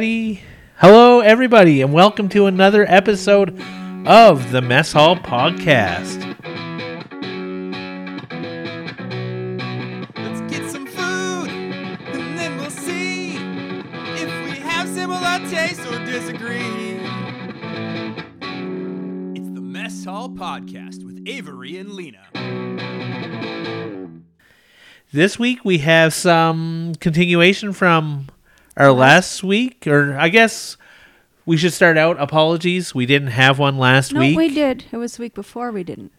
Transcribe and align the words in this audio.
Hello, 0.00 1.18
everybody, 1.18 1.82
and 1.82 1.92
welcome 1.92 2.28
to 2.28 2.46
another 2.46 2.86
episode 2.88 3.60
of 4.06 4.52
the 4.52 4.62
Mess 4.62 4.92
Hall 4.92 5.16
Podcast. 5.16 6.20
Let's 10.14 10.40
get 10.42 10.70
some 10.70 10.86
food, 10.86 11.50
and 11.50 12.38
then 12.38 12.56
we'll 12.58 12.70
see 12.70 13.38
if 14.22 14.44
we 14.44 14.60
have 14.60 14.88
similar 14.88 15.40
tastes 15.50 15.84
or 15.84 15.98
disagree. 16.04 17.00
It's 19.34 19.50
the 19.50 19.60
Mess 19.60 20.04
Hall 20.04 20.28
Podcast 20.28 21.04
with 21.04 21.24
Avery 21.26 21.76
and 21.76 21.94
Lena. 21.94 22.28
This 25.10 25.40
week 25.40 25.64
we 25.64 25.78
have 25.78 26.14
some 26.14 26.94
continuation 27.00 27.72
from 27.72 28.28
our 28.78 28.92
last 28.92 29.42
week, 29.44 29.86
or 29.86 30.16
I 30.18 30.28
guess 30.30 30.76
we 31.44 31.56
should 31.56 31.72
start 31.74 31.98
out. 31.98 32.18
Apologies, 32.20 32.94
we 32.94 33.04
didn't 33.06 33.28
have 33.28 33.58
one 33.58 33.76
last 33.76 34.12
No, 34.14 34.20
week. 34.20 34.36
we 34.36 34.48
did. 34.54 34.84
It 34.92 34.96
was 34.96 35.16
the 35.16 35.22
week 35.22 35.34
before 35.34 35.70
we 35.72 35.82
didn't. 35.84 36.12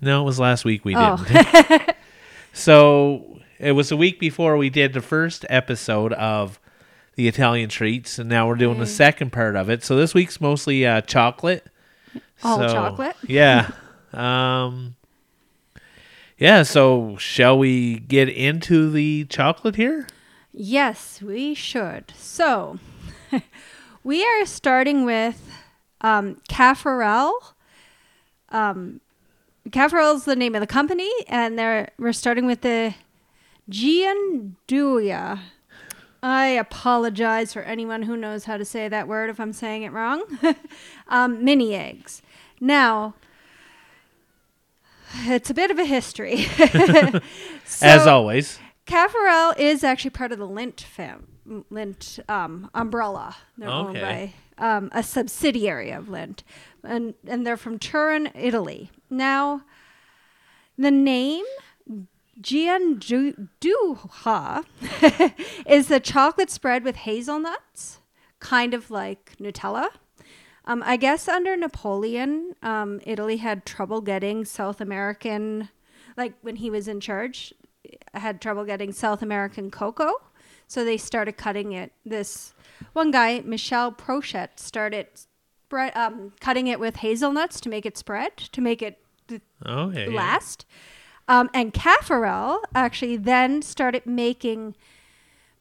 No, 0.00 0.22
it 0.22 0.24
was 0.24 0.38
last 0.38 0.64
week 0.64 0.84
we 0.84 0.94
Oh. 0.96 1.22
didn't. 1.28 1.96
so 2.52 3.40
it 3.58 3.72
was 3.72 3.90
a 3.90 3.96
week 3.96 4.18
before 4.20 4.56
we 4.56 4.70
did 4.70 4.92
the 4.92 5.00
first 5.00 5.44
episode 5.50 6.12
of 6.14 6.60
the 7.16 7.28
Italian 7.28 7.68
treats, 7.68 8.18
and 8.18 8.28
now 8.28 8.48
we're 8.48 8.56
doing 8.56 8.78
the 8.78 8.86
second 8.86 9.30
part 9.32 9.56
of 9.56 9.68
it. 9.70 9.84
So 9.84 9.96
this 9.96 10.14
week's 10.14 10.40
mostly 10.40 10.84
uh, 10.86 11.00
chocolate. 11.02 11.66
All 12.42 12.58
So, 12.58 12.68
chocolate? 12.68 13.16
Yeah. 13.26 13.70
Um. 14.12 14.96
Yeah. 16.38 16.62
So 16.64 17.16
shall 17.16 17.58
we 17.58 17.98
get 18.00 18.28
into 18.28 18.90
the 18.90 19.24
chocolate 19.26 19.76
here? 19.76 20.06
Yes, 20.56 21.20
we 21.20 21.52
should. 21.52 22.12
So, 22.16 22.78
we 24.04 24.24
are 24.24 24.46
starting 24.46 25.04
with 25.04 25.50
um, 26.00 26.40
Caffarel. 26.48 27.32
Um, 28.50 29.00
Caffarel 29.70 30.14
is 30.14 30.26
the 30.26 30.36
name 30.36 30.54
of 30.54 30.60
the 30.60 30.68
company, 30.68 31.10
and 31.26 31.58
they're 31.58 31.90
we're 31.98 32.12
starting 32.12 32.46
with 32.46 32.60
the 32.60 32.94
Gianduia. 33.68 35.40
I 36.22 36.46
apologize 36.46 37.52
for 37.52 37.62
anyone 37.62 38.02
who 38.02 38.16
knows 38.16 38.44
how 38.44 38.56
to 38.56 38.64
say 38.64 38.88
that 38.88 39.08
word 39.08 39.30
if 39.30 39.40
I'm 39.40 39.52
saying 39.52 39.82
it 39.82 39.90
wrong. 39.90 40.22
um, 41.08 41.44
mini 41.44 41.74
eggs. 41.74 42.22
Now, 42.60 43.14
it's 45.24 45.50
a 45.50 45.54
bit 45.54 45.72
of 45.72 45.80
a 45.80 45.84
history. 45.84 46.46
As 47.82 48.06
always. 48.06 48.60
Caffarel 48.86 49.58
is 49.58 49.82
actually 49.82 50.10
part 50.10 50.32
of 50.32 50.38
the 50.38 50.48
Lindt 50.48 50.80
fam 50.80 51.28
Lindt 51.70 52.18
um, 52.28 52.70
umbrella. 52.74 53.36
They're 53.58 53.68
owned 53.68 53.96
Okay. 53.96 54.34
by 54.58 54.66
um, 54.76 54.88
a 54.92 55.02
subsidiary 55.02 55.90
of 55.90 56.06
Lindt, 56.06 56.42
and 56.82 57.14
and 57.26 57.46
they're 57.46 57.56
from 57.56 57.78
Turin, 57.78 58.30
Italy. 58.34 58.90
Now, 59.10 59.62
the 60.78 60.90
name 60.90 61.44
Gianduja 62.40 63.54
is 65.66 65.88
the 65.88 66.00
chocolate 66.00 66.50
spread 66.50 66.84
with 66.84 66.96
hazelnuts, 66.96 68.00
kind 68.40 68.74
of 68.74 68.90
like 68.90 69.36
Nutella. 69.40 69.88
Um, 70.66 70.82
I 70.86 70.96
guess 70.96 71.28
under 71.28 71.56
Napoleon, 71.56 72.54
um, 72.62 73.00
Italy 73.04 73.36
had 73.36 73.66
trouble 73.66 74.00
getting 74.00 74.46
South 74.46 74.80
American, 74.80 75.68
like 76.16 76.32
when 76.40 76.56
he 76.56 76.70
was 76.70 76.88
in 76.88 77.00
charge, 77.00 77.52
had 78.14 78.40
trouble 78.40 78.64
getting 78.64 78.92
South 78.92 79.22
American 79.22 79.70
cocoa. 79.70 80.14
So 80.66 80.84
they 80.84 80.96
started 80.96 81.36
cutting 81.36 81.72
it. 81.72 81.92
This 82.06 82.54
one 82.92 83.10
guy, 83.10 83.40
Michel 83.44 83.92
Prochet, 83.92 84.58
started 84.58 85.06
spread, 85.14 85.96
um, 85.96 86.32
cutting 86.40 86.66
it 86.66 86.80
with 86.80 86.96
hazelnuts 86.96 87.60
to 87.60 87.68
make 87.68 87.84
it 87.86 87.98
spread, 87.98 88.36
to 88.36 88.60
make 88.60 88.80
it 88.82 88.98
th- 89.28 89.42
Okay. 89.66 90.10
yeah. 90.10 90.16
last. 90.16 90.64
Um, 91.28 91.48
and 91.54 91.72
Caffarel 91.72 92.58
actually 92.74 93.16
then 93.16 93.62
started 93.62 94.04
making 94.06 94.74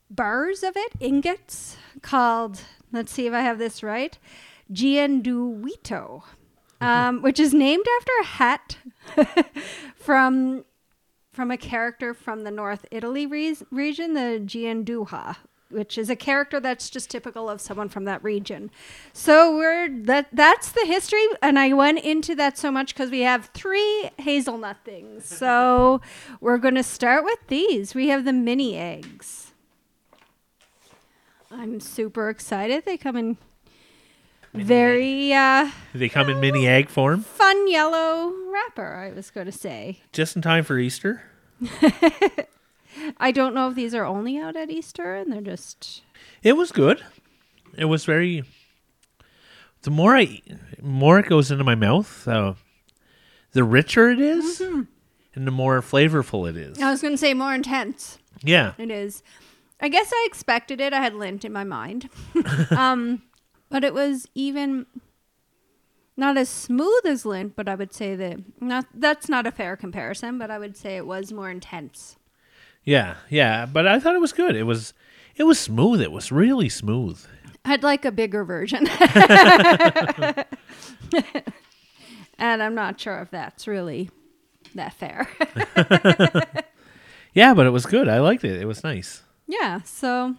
bars 0.09 0.61
of 0.63 0.73
it, 0.75 0.93
ingots, 0.99 1.77
called, 2.01 2.61
let's 2.91 3.11
see 3.11 3.27
if 3.27 3.33
I 3.33 3.41
have 3.41 3.59
this 3.59 3.81
right, 3.81 4.17
Gianduito, 4.71 6.23
um, 6.81 7.21
which 7.21 7.39
is 7.39 7.53
named 7.53 7.85
after 7.97 8.11
a 8.21 8.25
hat 8.25 8.77
from 9.95 10.65
from 11.33 11.51
a 11.51 11.57
character 11.57 12.13
from 12.13 12.43
the 12.43 12.51
North 12.51 12.85
Italy 12.91 13.25
re- 13.25 13.57
region, 13.71 14.13
the 14.13 14.41
Gianduja, 14.45 15.37
which 15.69 15.97
is 15.97 16.09
a 16.09 16.15
character 16.15 16.59
that's 16.59 16.89
just 16.89 17.09
typical 17.09 17.49
of 17.49 17.59
someone 17.59 17.89
from 17.89 18.05
that 18.05 18.23
region. 18.23 18.69
So 19.11 19.55
we're 19.55 19.89
that 20.03 20.27
that's 20.31 20.71
the 20.71 20.85
history, 20.85 21.25
and 21.41 21.57
I 21.57 21.73
went 21.73 21.99
into 21.99 22.35
that 22.35 22.57
so 22.57 22.71
much 22.71 22.93
because 22.93 23.09
we 23.09 23.21
have 23.21 23.47
three 23.53 24.11
hazelnut 24.17 24.77
things. 24.85 25.25
So 25.25 26.01
we're 26.39 26.59
going 26.59 26.75
to 26.75 26.83
start 26.83 27.25
with 27.25 27.39
these. 27.47 27.95
We 27.95 28.09
have 28.09 28.23
the 28.23 28.33
mini 28.33 28.77
eggs. 28.77 29.51
I'm 31.51 31.79
super 31.79 32.29
excited. 32.29 32.85
They 32.85 32.97
come 32.97 33.15
in 33.15 33.37
very 34.53 35.33
uh, 35.33 35.69
They 35.93 36.09
come 36.09 36.29
in 36.29 36.39
mini 36.39 36.67
egg 36.67 36.89
form, 36.89 37.21
fun 37.21 37.67
yellow 37.69 38.33
wrapper. 38.51 38.95
I 38.95 39.11
was 39.15 39.29
going 39.31 39.45
to 39.47 39.51
say. 39.51 39.99
just 40.11 40.35
in 40.35 40.41
time 40.41 40.63
for 40.63 40.77
Easter. 40.77 41.23
I 43.17 43.31
don't 43.31 43.55
know 43.55 43.69
if 43.69 43.75
these 43.75 43.95
are 43.95 44.05
only 44.05 44.37
out 44.37 44.55
at 44.55 44.69
Easter 44.69 45.15
and 45.15 45.31
they're 45.31 45.41
just 45.41 46.03
It 46.43 46.53
was 46.53 46.71
good. 46.71 47.03
It 47.75 47.85
was 47.85 48.05
very. 48.05 48.43
The 49.81 49.89
more 49.91 50.15
I, 50.15 50.41
more 50.81 51.19
it 51.19 51.25
goes 51.27 51.51
into 51.51 51.63
my 51.63 51.75
mouth, 51.75 52.27
uh, 52.27 52.53
the 53.51 53.63
richer 53.63 54.09
it 54.09 54.21
is, 54.21 54.59
Mm-hmm. 54.59 54.81
and 55.35 55.47
the 55.47 55.51
more 55.51 55.81
flavorful 55.81 56.47
it 56.49 56.55
is. 56.55 56.79
I 56.79 56.89
was 56.91 57.01
going 57.01 57.13
to 57.13 57.17
say 57.17 57.33
more 57.33 57.53
intense. 57.53 58.17
Yeah, 58.43 58.73
It 58.77 58.91
is. 58.91 59.23
I 59.81 59.89
guess 59.89 60.09
I 60.13 60.23
expected 60.27 60.79
it. 60.79 60.93
I 60.93 61.01
had 61.01 61.13
Lindt 61.13 61.43
in 61.43 61.51
my 61.51 61.63
mind. 61.65 62.09
um, 62.71 63.23
but 63.73 63.83
it 63.83 63.93
was 63.93 64.27
even 64.35 64.85
not 66.15 66.37
as 66.37 66.47
smooth 66.47 67.05
as 67.05 67.23
Lindt, 67.23 67.53
but 67.55 67.67
I 67.67 67.73
would 67.73 67.91
say 67.91 68.15
that 68.15 68.37
not 68.61 68.85
that's 68.93 69.27
not 69.27 69.47
a 69.47 69.51
fair 69.51 69.75
comparison, 69.75 70.37
but 70.37 70.51
I 70.51 70.59
would 70.59 70.77
say 70.77 70.95
it 70.95 71.07
was 71.07 71.33
more 71.33 71.49
intense. 71.49 72.17
yeah, 72.83 73.15
yeah. 73.29 73.65
But 73.65 73.87
I 73.87 73.99
thought 73.99 74.13
it 74.13 74.21
was 74.21 74.31
good. 74.31 74.55
It 74.55 74.63
was, 74.63 74.93
it 75.35 75.45
was 75.45 75.59
smooth. 75.59 76.01
It 76.01 76.11
was 76.11 76.31
really 76.31 76.69
smooth. 76.69 77.25
I'd 77.65 77.81
like 77.81 78.05
a 78.05 78.11
bigger 78.11 78.43
version. 78.43 78.87
and 82.37 82.61
I'm 82.61 82.75
not 82.75 82.99
sure 82.99 83.21
if 83.21 83.31
that's 83.31 83.67
really 83.67 84.11
that 84.75 84.93
fair. 84.93 85.27
Yeah, 87.33 87.55
but 87.55 87.65
it 87.65 87.71
was 87.71 87.87
good. 87.87 88.07
I 88.07 88.19
liked 88.19 88.43
it. 88.43 88.61
It 88.61 88.65
was 88.65 88.83
nice. 88.83 89.23
yeah, 89.47 89.81
so 89.81 90.35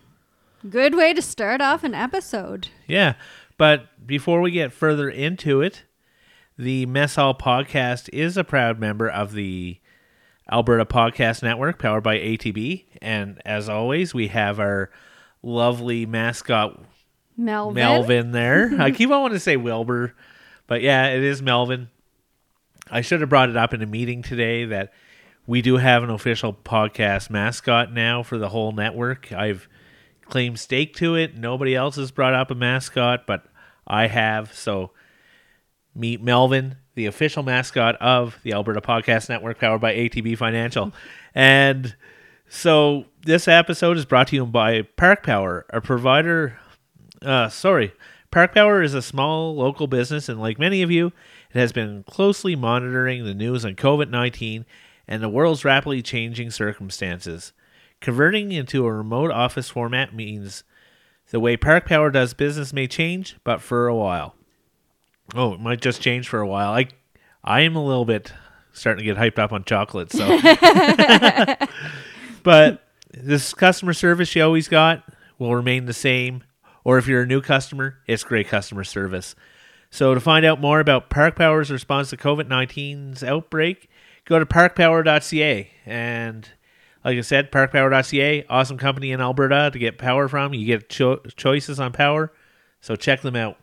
good 0.69 0.95
way 0.95 1.13
to 1.13 1.23
start 1.23 1.61
off 1.61 1.85
an 1.85 1.95
episode. 1.95 2.69
Yeah. 2.87 3.15
But 3.57 4.07
before 4.07 4.41
we 4.41 4.51
get 4.51 4.73
further 4.73 5.09
into 5.09 5.61
it, 5.61 5.85
the 6.59 6.87
Mess 6.87 7.17
Hall 7.17 7.35
Podcast 7.35 8.09
is 8.13 8.37
a 8.37 8.45
proud 8.45 8.79
member 8.79 9.09
of 9.09 9.33
the 9.33 9.79
Alberta 10.51 10.85
Podcast 10.85 11.43
Network, 11.43 11.79
powered 11.79 12.03
by 12.03 12.17
ATB. 12.19 12.85
And 13.01 13.41
as 13.45 13.69
always, 13.69 14.15
we 14.15 14.29
have 14.29 14.59
our 14.61 14.91
lovely 15.43 16.07
mascot, 16.07 16.81
Melvin. 17.37 17.75
Melvin, 17.75 18.33
there. 18.33 18.71
I 18.79 18.91
keep 18.91 19.11
on 19.11 19.23
wanting 19.23 19.37
to 19.37 19.41
say 19.41 19.57
Wilbur, 19.57 20.15
but 20.67 20.83
yeah, 20.83 21.09
it 21.09 21.23
is 21.23 21.43
Melvin. 21.43 21.91
I 22.91 23.01
should 23.01 23.21
have 23.21 23.31
brought 23.31 23.51
it 23.51 23.57
up 23.57 23.73
in 23.73 23.83
a 23.83 23.87
meeting 23.87 24.23
today 24.23 24.67
that 24.67 24.93
we 25.47 25.63
do 25.63 25.77
have 25.77 26.03
an 26.03 26.11
official 26.11 26.53
podcast 26.53 27.31
mascot 27.31 27.93
now 27.93 28.23
for 28.23 28.39
the 28.39 28.49
whole 28.49 28.73
network. 28.73 29.33
I've 29.33 29.69
claimed 30.27 30.59
stake 30.59 30.95
to 30.97 31.15
it. 31.15 31.37
Nobody 31.37 31.75
else 31.75 31.97
has 31.97 32.11
brought 32.11 32.35
up 32.35 32.51
a 32.51 32.55
mascot, 32.55 33.27
but 33.27 33.45
I 33.87 34.07
have. 34.07 34.53
So 34.55 34.91
meet 35.95 36.23
Melvin, 36.23 36.77
the 36.95 37.07
official 37.07 37.43
mascot 37.43 37.97
of 37.97 38.39
the 38.43 38.53
Alberta 38.53 38.81
Podcast 38.81 39.29
Network, 39.29 39.59
powered 39.59 39.81
by 39.81 39.95
ATB 39.95 40.37
Financial. 40.37 40.93
and 41.35 41.95
so 42.49 43.07
this 43.25 43.49
episode 43.49 43.97
is 43.97 44.05
brought 44.05 44.29
to 44.29 44.37
you 44.37 44.47
by 44.47 44.83
Park 44.83 45.25
Power, 45.25 45.67
a 45.71 45.81
provider. 45.81 46.59
Uh, 47.23 47.49
sorry, 47.49 47.93
Park 48.31 48.55
Power 48.55 48.83
is 48.83 48.95
a 48.95 49.03
small 49.03 49.55
local 49.57 49.87
business, 49.87 50.29
and 50.29 50.41
like 50.41 50.59
many 50.59 50.83
of 50.83 50.91
you, 50.91 51.09
it 51.53 51.59
has 51.59 51.73
been 51.73 52.05
closely 52.05 52.55
monitoring 52.55 53.25
the 53.25 53.35
news 53.35 53.65
on 53.65 53.75
COVID 53.75 54.11
19 54.11 54.67
and 55.07 55.23
the 55.23 55.29
world's 55.29 55.65
rapidly 55.65 56.03
changing 56.03 56.51
circumstances. 56.51 57.53
Converting 58.05 58.53
into 58.53 58.85
a 58.85 58.93
remote 58.93 59.31
office 59.31 59.71
format 59.71 60.15
means 60.15 60.63
the 61.31 61.41
way 61.41 61.57
Park 61.57 61.87
Power 61.87 62.11
does 62.11 62.35
business 62.35 62.71
may 62.71 62.87
change, 62.87 63.37
but 63.45 63.63
for 63.63 63.87
a 63.87 63.97
while. 63.97 64.35
Oh, 65.35 65.55
it 65.55 65.61
might 65.61 65.81
just 65.81 66.03
change 66.03 66.29
for 66.29 66.39
a 66.39 66.47
while. 66.47 66.75
I 66.75 66.89
I 67.43 67.63
am 67.63 67.77
a 67.77 67.83
little 67.83 68.05
bit 68.05 68.31
starting 68.75 69.07
to 69.07 69.15
get 69.15 69.17
hyped 69.17 69.43
up 69.43 69.55
on 69.55 69.65
chocolate, 69.65 70.13
so 70.13 70.39
but 72.43 72.87
this 73.11 73.55
customer 73.55 73.95
service 73.95 74.37
you 74.37 74.43
always 74.43 74.69
got 74.69 75.03
will 75.39 75.57
remain 75.57 75.87
the 75.87 75.95
same 75.95 76.45
Or 76.85 76.99
if 76.99 77.09
you're 77.09 77.23
a 77.23 77.27
new 77.27 77.41
customer, 77.41 78.01
it's 78.07 78.23
great 78.23 78.49
customer 78.49 78.85
service. 78.85 79.35
So 79.89 80.13
to 80.13 80.21
find 80.21 80.45
out 80.45 80.61
more 80.61 80.79
about 80.79 81.09
Park 81.09 81.37
Power's 81.37 81.71
response 81.71 82.11
to 82.11 82.19
COVID 82.19 82.49
19's 82.49 83.25
outbreak, 83.25 83.89
go 84.27 84.39
to 84.39 84.45
parkpower.ca. 84.45 85.71
And 85.87 86.51
like 87.05 87.19
I 87.19 87.21
said, 87.21 87.53
parkpower.ca, 87.53 88.47
awesome 88.49 88.79
company 88.79 89.13
in 89.13 89.21
Alberta 89.21 89.71
to 89.73 89.79
get 89.79 89.99
power 89.99 90.29
from. 90.29 90.55
You 90.55 90.65
get 90.67 90.89
cho- 90.89 91.21
choices 91.37 91.79
on 91.79 91.93
power. 91.93 92.33
So 92.81 92.97
check 92.97 93.23
them 93.23 93.37
out. 93.37 93.57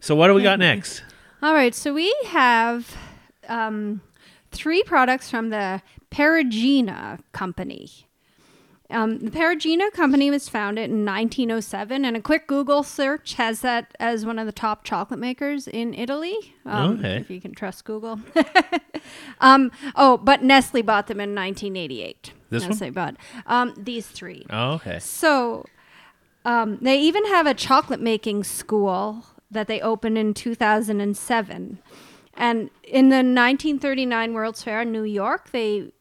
So 0.00 0.14
what 0.14 0.28
do 0.28 0.34
we 0.34 0.42
got 0.42 0.58
next? 0.58 1.02
All 1.42 1.54
right, 1.54 1.74
so 1.74 1.94
we 1.94 2.14
have 2.26 2.96
um, 3.48 4.00
three 4.50 4.82
products 4.82 5.30
from 5.30 5.50
the 5.50 5.82
Perugina 6.10 7.20
Company. 7.32 7.88
Um, 8.90 9.18
the 9.18 9.30
Perugina 9.30 9.92
Company 9.92 10.30
was 10.30 10.48
founded 10.48 10.90
in 10.90 11.04
1907, 11.04 12.04
and 12.04 12.16
a 12.16 12.20
quick 12.22 12.46
Google 12.46 12.82
search 12.82 13.34
has 13.34 13.60
that 13.60 13.94
as 14.00 14.24
one 14.24 14.38
of 14.38 14.46
the 14.46 14.52
top 14.52 14.82
chocolate 14.82 15.20
makers 15.20 15.68
in 15.68 15.92
Italy. 15.94 16.36
Um, 16.64 16.98
Okay. 16.98 17.16
If 17.18 17.30
you 17.30 17.40
can 17.40 17.54
trust 17.54 17.84
Google. 17.84 18.18
um, 19.40 19.70
oh, 19.96 20.16
but 20.16 20.42
Nestle 20.42 20.82
bought 20.82 21.06
them 21.06 21.20
in 21.20 21.34
1988. 21.34 22.32
This 22.50 22.62
one? 22.62 22.70
Nestle 22.70 22.90
bought 22.90 23.16
um, 23.46 23.74
these 23.76 24.06
three. 24.06 24.46
Oh, 24.50 24.72
okay. 24.72 24.98
So 24.98 25.64
um, 26.44 26.78
they 26.80 27.00
even 27.00 27.26
have 27.26 27.46
a 27.46 27.54
chocolate 27.54 28.00
making 28.00 28.44
school 28.44 29.24
that 29.50 29.66
they 29.66 29.80
opened 29.80 30.18
in 30.18 30.34
2007. 30.34 31.78
And 32.34 32.70
in 32.84 33.08
the 33.08 33.16
1939 33.16 34.32
World's 34.32 34.62
Fair 34.62 34.82
in 34.82 34.92
New 34.92 35.02
York, 35.02 35.50
they 35.50 35.92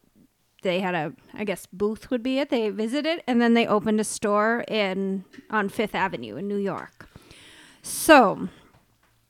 they 0.64 0.80
had 0.80 0.96
a 0.96 1.14
I 1.34 1.44
guess 1.44 1.66
booth 1.66 2.10
would 2.12 2.24
be 2.24 2.40
it. 2.40 2.50
They 2.50 2.70
visited 2.70 3.24
and 3.28 3.42
then 3.42 3.54
they 3.54 3.66
opened 3.66 4.00
a 4.00 4.04
store 4.04 4.64
in 4.68 5.26
on 5.50 5.70
5th 5.70 5.96
Avenue 5.96 6.36
in 6.36 6.48
New 6.48 6.58
York. 6.58 7.10
So, 7.82 8.50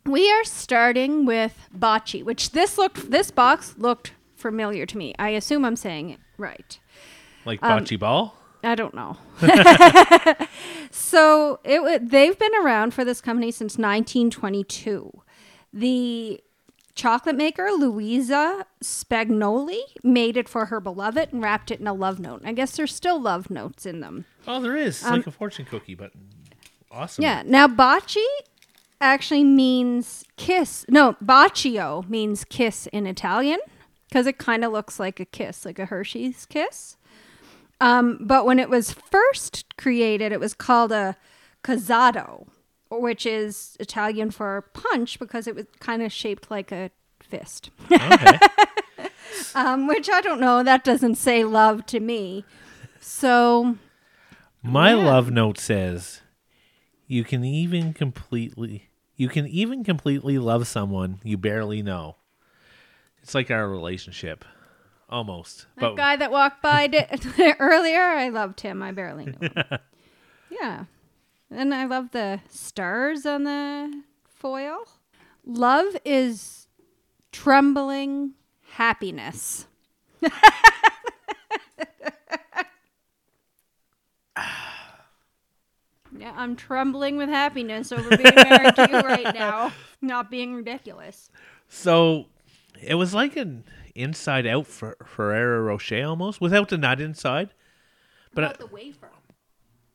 we 0.07 0.31
are 0.31 0.43
starting 0.43 1.25
with 1.25 1.67
bocce, 1.77 2.23
which 2.23 2.51
this 2.51 2.77
looked 2.77 3.11
this 3.11 3.31
box 3.31 3.75
looked 3.77 4.13
familiar 4.35 4.85
to 4.85 4.97
me. 4.97 5.13
I 5.19 5.29
assume 5.29 5.65
I'm 5.65 5.75
saying 5.75 6.09
it 6.11 6.19
right. 6.37 6.79
Like 7.45 7.61
Um, 7.63 7.85
ball? 7.99 8.35
I 8.63 8.75
don't 8.75 8.93
know. 8.93 9.17
so 10.91 11.59
it 11.63 11.81
wa- 11.81 11.99
they've 12.01 12.37
been 12.37 12.55
around 12.61 12.93
for 12.93 13.05
this 13.05 13.21
company 13.21 13.51
since 13.51 13.73
1922. 13.77 15.11
The 15.73 16.41
chocolate 16.95 17.35
maker 17.35 17.69
Luisa 17.71 18.65
Spagnoli 18.83 19.79
made 20.03 20.35
it 20.37 20.49
for 20.49 20.65
her 20.65 20.79
beloved 20.79 21.29
and 21.31 21.41
wrapped 21.41 21.71
it 21.71 21.79
in 21.79 21.87
a 21.87 21.93
love 21.93 22.19
note. 22.19 22.41
I 22.43 22.53
guess 22.53 22.75
there's 22.75 22.93
still 22.93 23.19
love 23.21 23.49
notes 23.49 23.85
in 23.85 23.99
them. 23.99 24.25
Oh, 24.47 24.59
there 24.61 24.75
is. 24.75 25.01
It's 25.01 25.09
like 25.09 25.27
a 25.27 25.31
fortune 25.31 25.65
cookie, 25.65 25.95
but 25.95 26.11
awesome. 26.91 27.23
um, 27.23 27.29
Yeah. 27.29 27.43
Now 27.45 27.67
bocce 27.67 28.17
actually 29.01 29.43
means 29.43 30.23
kiss. 30.37 30.85
No, 30.89 31.15
bacio 31.23 32.07
means 32.09 32.43
kiss 32.45 32.87
in 32.87 33.05
Italian 33.05 33.59
because 34.09 34.25
it 34.27 34.37
kind 34.37 34.63
of 34.65 34.71
looks 34.71 34.99
like 34.99 35.19
a 35.19 35.25
kiss, 35.25 35.65
like 35.65 35.79
a 35.79 35.85
Hershey's 35.85 36.45
kiss. 36.45 36.97
Um, 37.79 38.17
but 38.21 38.45
when 38.45 38.57
it 38.59 38.69
was 38.69 38.91
first 38.93 39.77
created, 39.77 40.31
it 40.31 40.39
was 40.39 40.53
called 40.55 40.91
a 40.91 41.15
casado, 41.63 42.47
which 42.89 43.25
is 43.25 43.77
Italian 43.79 44.31
for 44.31 44.61
punch 44.73 45.19
because 45.19 45.45
it 45.47 45.53
was 45.55 45.65
kind 45.79 46.01
of 46.01 46.11
shaped 46.11 46.49
like 46.49 46.71
a 46.71 46.89
fist. 47.21 47.69
Okay. 47.91 48.39
um, 49.55 49.85
which 49.87 50.09
I 50.09 50.21
don't 50.21 50.39
know. 50.39 50.63
That 50.63 50.83
doesn't 50.83 51.15
say 51.15 51.43
love 51.43 51.85
to 51.87 51.99
me. 51.99 52.45
So 52.99 53.77
My 54.63 54.89
Yeah. 54.95 54.95
love 55.05 55.29
note 55.29 55.59
says, 55.59 56.21
"You 57.07 57.23
can 57.23 57.43
even 57.43 57.93
completely, 57.93 58.89
you 59.15 59.29
can 59.29 59.47
even 59.47 59.83
completely 59.83 60.37
love 60.37 60.67
someone 60.67 61.19
you 61.23 61.37
barely 61.37 61.81
know." 61.81 62.17
It's 63.21 63.35
like 63.35 63.51
our 63.51 63.67
relationship, 63.67 64.45
almost. 65.09 65.65
That 65.75 65.81
But 65.81 65.95
guy 65.95 66.15
that 66.15 66.31
walked 66.31 66.61
by 66.61 66.87
earlier, 67.59 68.01
I 68.01 68.29
loved 68.29 68.61
him. 68.61 68.81
I 68.81 68.91
barely 68.91 69.25
knew 69.25 69.37
him. 69.41 69.79
yeah. 70.49 70.85
And 71.49 71.73
I 71.73 71.85
love 71.85 72.11
the 72.11 72.41
stars 72.49 73.25
on 73.25 73.43
the 73.43 74.03
foil. 74.29 74.87
Love 75.45 75.95
is 76.05 76.67
trembling 77.31 78.33
happiness. 78.71 79.67
yeah, 80.21 80.31
I'm 86.35 86.55
trembling 86.55 87.17
with 87.17 87.29
happiness 87.29 87.91
over 87.91 88.15
being 88.15 88.35
married 88.35 88.75
to 88.75 88.87
you 88.91 88.99
right 88.99 89.33
now. 89.33 89.71
Not 90.01 90.29
being 90.29 90.53
ridiculous. 90.55 91.29
so 91.67 92.27
it 92.81 92.95
was 92.95 93.13
like 93.13 93.35
an 93.35 93.63
inside 93.95 94.45
out 94.45 94.67
for 94.67 94.95
Ferrero 95.05 95.61
Rocher 95.61 96.05
almost, 96.05 96.39
without 96.39 96.69
the 96.69 96.77
nut 96.77 97.01
inside. 97.01 97.53
But 98.33 98.43
I- 98.43 98.53
the 98.53 98.67
wafer. 98.67 99.09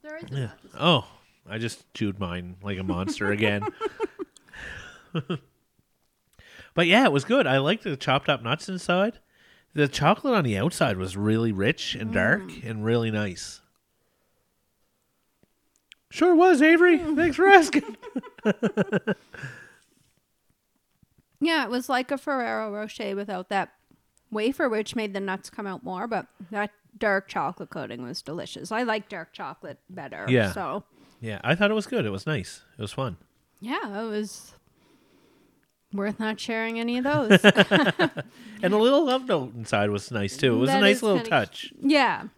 There 0.03 0.17
is 0.17 0.25
yeah. 0.33 0.51
Oh, 0.79 1.07
I 1.49 1.59
just 1.59 1.93
chewed 1.95 2.19
mine 2.19 2.57
like 2.61 2.79
a 2.79 2.83
monster 2.83 3.31
again. 3.31 3.63
but 6.75 6.87
yeah, 6.87 7.05
it 7.05 7.13
was 7.13 7.25
good. 7.25 7.47
I 7.47 7.59
liked 7.59 7.85
the 7.85 7.97
chopped 7.97 8.29
up 8.29 8.43
nuts 8.43 8.69
inside. 8.69 9.21
The 9.75 9.89
chocolate 9.89 10.35
on 10.35 10.45
the 10.45 10.59
outside 10.59 10.97
was 10.97 11.17
really 11.17 11.53
rich 11.53 11.95
and 11.95 12.13
dark 12.13 12.43
mm. 12.43 12.69
and 12.69 12.85
really 12.85 13.11
nice. 13.11 13.62
Sure 16.13 16.35
was, 16.35 16.61
Avery. 16.61 16.99
Thanks 16.99 17.37
for 17.37 17.47
asking. 17.49 17.97
Yeah, 21.41 21.65
it 21.65 21.71
was 21.71 21.89
like 21.89 22.11
a 22.13 22.19
Ferrero 22.19 22.71
Rocher 22.73 23.17
without 23.17 23.49
that 23.49 23.71
wafer, 24.31 24.69
which 24.69 24.95
made 24.95 25.13
the 25.13 25.19
nuts 25.19 25.51
come 25.51 25.67
out 25.67 25.83
more. 25.83 26.07
But 26.07 26.27
that 26.53 26.71
dark 26.97 27.27
chocolate 27.29 27.71
coating 27.71 28.03
was 28.03 28.23
delicious. 28.23 28.71
I 28.71 28.85
like 28.85 29.09
dark 29.09 29.33
chocolate 29.33 29.79
better. 29.91 30.25
Yeah. 30.29 30.53
So 30.53 30.85
yeah, 31.21 31.41
I 31.43 31.57
thought 31.57 31.71
it 31.73 31.75
was 31.75 31.89
good. 31.89 32.07
It 32.07 32.11
was 32.11 32.27
nice. 32.27 32.63
It 32.79 32.83
was 32.83 32.93
fun. 32.93 33.17
yeah, 33.61 34.05
it 34.05 34.09
was 34.09 34.53
worth 35.93 36.21
not 36.21 36.39
sharing 36.39 36.79
any 36.79 36.99
of 36.99 37.05
those. 37.05 37.41
And 38.65 38.73
the 38.73 38.79
little 38.79 39.05
love 39.05 39.27
note 39.27 39.57
inside 39.57 39.91
was 39.91 40.13
nice 40.13 40.37
too. 40.37 40.55
It 40.55 40.59
was 40.59 40.71
a 40.71 40.75
That 40.75 40.81
nice 40.83 40.99
is 40.99 41.03
little 41.03 41.17
kinda 41.19 41.31
touch. 41.31 41.73
yeah. 41.81 42.29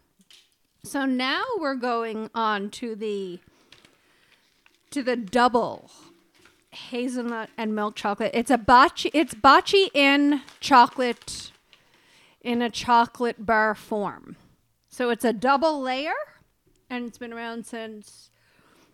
So 0.83 1.05
now 1.05 1.43
we're 1.59 1.75
going 1.75 2.31
on 2.33 2.71
to 2.71 2.95
the 2.95 3.39
to 4.95 5.03
the 5.03 5.17
double 5.17 5.91
hazelnut 6.71 7.49
and 7.57 7.75
milk 7.75 7.95
chocolate. 7.95 8.31
It's 8.33 8.49
a 8.49 8.57
bocce. 8.57 9.11
It's 9.13 9.33
bocce 9.33 9.89
in 9.93 10.41
chocolate 10.61 11.51
in 12.41 12.61
a 12.61 12.69
chocolate 12.69 13.45
bar 13.45 13.75
form. 13.75 14.37
So 14.87 15.09
it's 15.09 15.25
a 15.25 15.33
double 15.33 15.81
layer, 15.81 16.13
and 16.89 17.05
it's 17.05 17.17
been 17.17 17.33
around 17.33 17.65
since 17.65 18.29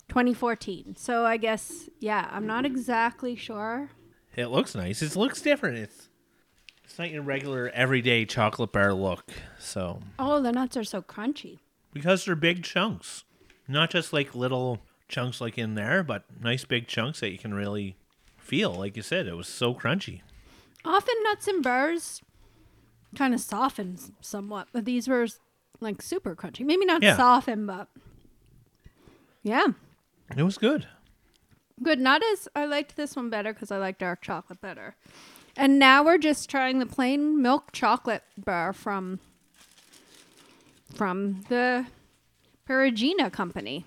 2014. 0.09 0.95
So 0.97 1.23
I 1.23 1.37
guess 1.37 1.87
yeah, 1.99 2.27
I'm 2.31 2.47
not 2.47 2.65
exactly 2.65 3.35
sure. 3.35 3.91
It 4.35 4.47
looks 4.47 4.73
nice. 4.73 5.03
It 5.03 5.15
looks 5.15 5.39
different. 5.39 5.77
It's 5.77 6.09
it's 6.83 6.97
not 6.97 7.11
your 7.11 7.21
regular 7.21 7.69
everyday 7.75 8.25
chocolate 8.25 8.71
bar 8.71 8.91
look. 8.93 9.31
So 9.59 9.99
Oh, 10.17 10.41
the 10.41 10.51
nuts 10.51 10.75
are 10.77 10.83
so 10.83 11.03
crunchy. 11.03 11.59
because 11.93 12.25
they're 12.25 12.35
big 12.35 12.63
chunks, 12.63 13.23
not 13.67 13.91
just 13.91 14.11
like 14.13 14.33
little 14.33 14.79
chunks 15.11 15.39
like 15.41 15.57
in 15.57 15.75
there, 15.75 16.01
but 16.03 16.23
nice 16.41 16.65
big 16.65 16.87
chunks 16.87 17.19
that 17.19 17.29
you 17.31 17.37
can 17.37 17.53
really 17.53 17.95
feel. 18.37 18.73
Like 18.73 18.95
you 18.95 19.03
said, 19.03 19.27
it 19.27 19.35
was 19.37 19.47
so 19.47 19.73
crunchy. 19.75 20.21
Often 20.83 21.15
nuts 21.23 21.47
and 21.47 21.61
bars 21.61 22.21
kind 23.15 23.33
of 23.33 23.39
soften 23.41 23.97
somewhat, 24.21 24.69
but 24.73 24.85
these 24.85 25.07
were 25.07 25.27
like 25.79 26.01
super 26.01 26.35
crunchy. 26.35 26.65
Maybe 26.65 26.85
not 26.85 27.03
Yeah. 27.03 27.15
soften, 27.17 27.65
but 27.67 27.89
yeah, 29.43 29.67
It 30.35 30.43
was 30.43 30.57
good. 30.57 30.87
good. 31.83 31.99
Not 31.99 32.21
as 32.31 32.47
I 32.55 32.65
liked 32.65 32.95
this 32.95 33.15
one 33.15 33.29
better 33.29 33.53
because 33.53 33.71
I 33.71 33.77
like 33.77 33.97
dark 33.99 34.21
chocolate 34.21 34.61
better. 34.61 34.95
And 35.57 35.77
now 35.77 36.03
we're 36.03 36.17
just 36.17 36.49
trying 36.49 36.79
the 36.79 36.85
plain 36.85 37.41
milk 37.41 37.71
chocolate 37.73 38.23
bar 38.37 38.71
from 38.73 39.19
from 40.95 41.41
the 41.49 41.85
Perugina 42.67 43.31
company. 43.31 43.85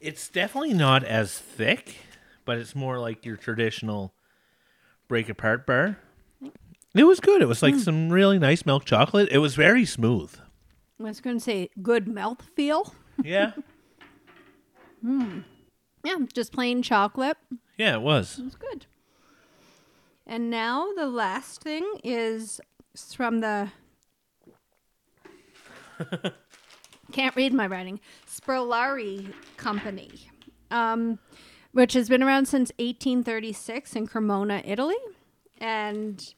It's 0.00 0.28
definitely 0.28 0.74
not 0.74 1.02
as 1.04 1.36
thick, 1.36 1.96
but 2.44 2.58
it's 2.58 2.74
more 2.74 2.98
like 2.98 3.24
your 3.24 3.36
traditional 3.36 4.12
break 5.08 5.28
apart 5.28 5.66
bar. 5.66 5.98
It 6.94 7.04
was 7.04 7.20
good. 7.20 7.42
It 7.42 7.46
was 7.48 7.62
like 7.62 7.74
some 7.76 8.08
really 8.08 8.38
nice 8.38 8.64
milk 8.64 8.84
chocolate. 8.84 9.28
It 9.30 9.38
was 9.38 9.54
very 9.54 9.84
smooth. 9.84 10.34
I 11.00 11.02
was 11.04 11.20
going 11.20 11.36
to 11.36 11.40
say 11.42 11.70
good 11.82 12.08
mouth 12.08 12.42
feel. 12.54 12.94
Yeah. 13.22 13.52
Hmm. 15.00 15.42
yeah, 16.02 16.16
just 16.34 16.52
plain 16.52 16.82
chocolate. 16.82 17.36
Yeah, 17.76 17.94
it 17.94 18.00
was. 18.00 18.40
It's 18.44 18.56
good. 18.56 18.86
And 20.26 20.50
now 20.50 20.88
the 20.96 21.06
last 21.06 21.62
thing 21.62 21.88
is 22.02 22.60
from 23.14 23.38
the 23.38 23.70
can't 27.12 27.34
read 27.36 27.52
my 27.52 27.66
writing 27.66 28.00
Sperlari 28.26 29.32
company. 29.56 30.10
um, 30.70 31.18
which 31.72 31.92
has 31.92 32.08
been 32.08 32.22
around 32.22 32.46
since 32.46 32.70
1836 32.78 33.94
in 33.94 34.06
Cremona, 34.06 34.62
Italy. 34.64 34.96
And 35.58 36.34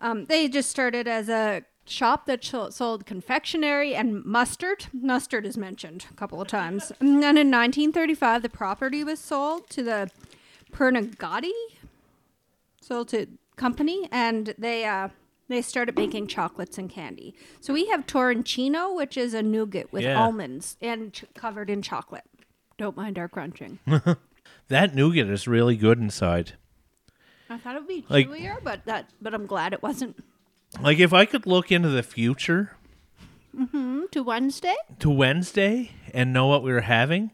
um, 0.00 0.24
they 0.24 0.48
just 0.48 0.70
started 0.70 1.06
as 1.06 1.28
a 1.28 1.62
shop 1.86 2.26
that 2.26 2.44
sold 2.44 3.04
confectionery 3.06 3.94
and 3.94 4.24
mustard. 4.24 4.86
Mustard 4.92 5.46
is 5.46 5.56
mentioned 5.58 6.06
a 6.10 6.14
couple 6.14 6.40
of 6.40 6.48
times. 6.48 6.92
And 7.00 7.22
then 7.22 7.36
in 7.36 7.50
1935, 7.50 8.42
the 8.42 8.48
property 8.48 9.04
was 9.04 9.20
sold 9.20 9.68
to 9.70 9.82
the 9.82 10.10
Pernagati 10.72 11.52
sold 12.80 13.08
to 13.08 13.26
company, 13.56 14.08
and 14.12 14.54
they 14.58 14.84
uh, 14.84 15.08
they 15.54 15.62
started 15.62 15.96
making 15.96 16.26
chocolates 16.26 16.76
and 16.78 16.90
candy. 16.90 17.34
So 17.60 17.72
we 17.72 17.86
have 17.86 18.06
Torrencino, 18.06 18.94
which 18.96 19.16
is 19.16 19.32
a 19.34 19.42
nougat 19.42 19.92
with 19.92 20.02
Yeah. 20.02 20.20
almonds 20.20 20.76
and 20.80 21.12
ch- 21.12 21.24
covered 21.34 21.70
in 21.70 21.80
chocolate. 21.82 22.24
Don't 22.78 22.96
mind 22.96 23.18
our 23.18 23.28
crunching. 23.28 23.78
That 24.68 24.94
nougat 24.94 25.28
is 25.28 25.46
really 25.46 25.76
good 25.76 25.98
inside. 25.98 26.52
I 27.50 27.58
thought 27.58 27.76
it 27.76 27.80
would 27.80 27.88
be 27.88 28.04
Like- 28.08 28.28
chewier, 28.28 28.56
but 28.64 28.84
that 28.86 29.10
but 29.20 29.34
I'm 29.34 29.44
glad 29.46 29.72
it 29.74 29.82
wasn't. 29.82 30.22
Like 30.80 30.98
if 30.98 31.12
I 31.12 31.26
could 31.26 31.46
look 31.46 31.70
into 31.70 31.88
the 31.90 32.02
future 32.02 32.72
Mm, 33.56 34.10
to 34.10 34.22
Wednesday. 34.22 34.74
to 35.00 35.10
Wednesday 35.10 35.90
and 36.14 36.32
know 36.32 36.46
what 36.46 36.62
we 36.62 36.72
were 36.72 36.80
having, 36.80 37.30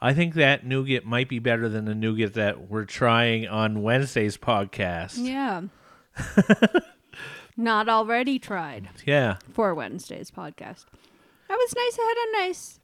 I 0.00 0.12
think 0.12 0.34
that 0.34 0.66
nougat 0.66 1.04
might 1.06 1.28
be 1.28 1.38
better 1.38 1.68
than 1.68 1.84
the 1.84 1.94
nougat 1.94 2.34
that 2.34 2.68
we're 2.68 2.84
trying 2.84 3.46
on 3.46 3.80
Wednesday's 3.82 4.36
podcast. 4.36 5.18
Yeah. 5.18 5.62
Not 7.60 7.88
already 7.88 8.38
tried 8.38 8.88
Yeah. 9.04 9.36
for 9.52 9.74
Wednesday's 9.74 10.30
podcast. 10.30 10.86
That 11.48 11.56
was 11.56 11.74
nice. 11.76 11.98
It 11.98 12.02
had 12.02 12.16
a 12.28 12.46
nice, 12.46 12.80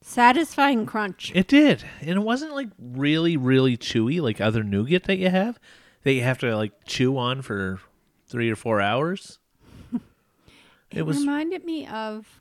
satisfying 0.00 0.84
crunch. 0.86 1.30
It 1.34 1.46
did. 1.48 1.84
And 2.00 2.10
it 2.10 2.22
wasn't 2.22 2.54
like 2.54 2.68
really, 2.78 3.36
really 3.36 3.76
chewy 3.76 4.20
like 4.20 4.40
other 4.40 4.62
nougat 4.64 5.04
that 5.04 5.18
you 5.18 5.28
have 5.30 5.58
that 6.02 6.12
you 6.12 6.22
have 6.22 6.38
to 6.38 6.56
like 6.56 6.72
chew 6.86 7.16
on 7.18 7.42
for 7.42 7.80
three 8.26 8.50
or 8.50 8.56
four 8.56 8.80
hours. 8.80 9.38
It, 10.90 11.00
It 11.00 11.02
was 11.02 11.18
reminded 11.18 11.64
me 11.66 11.86
of 11.86 12.40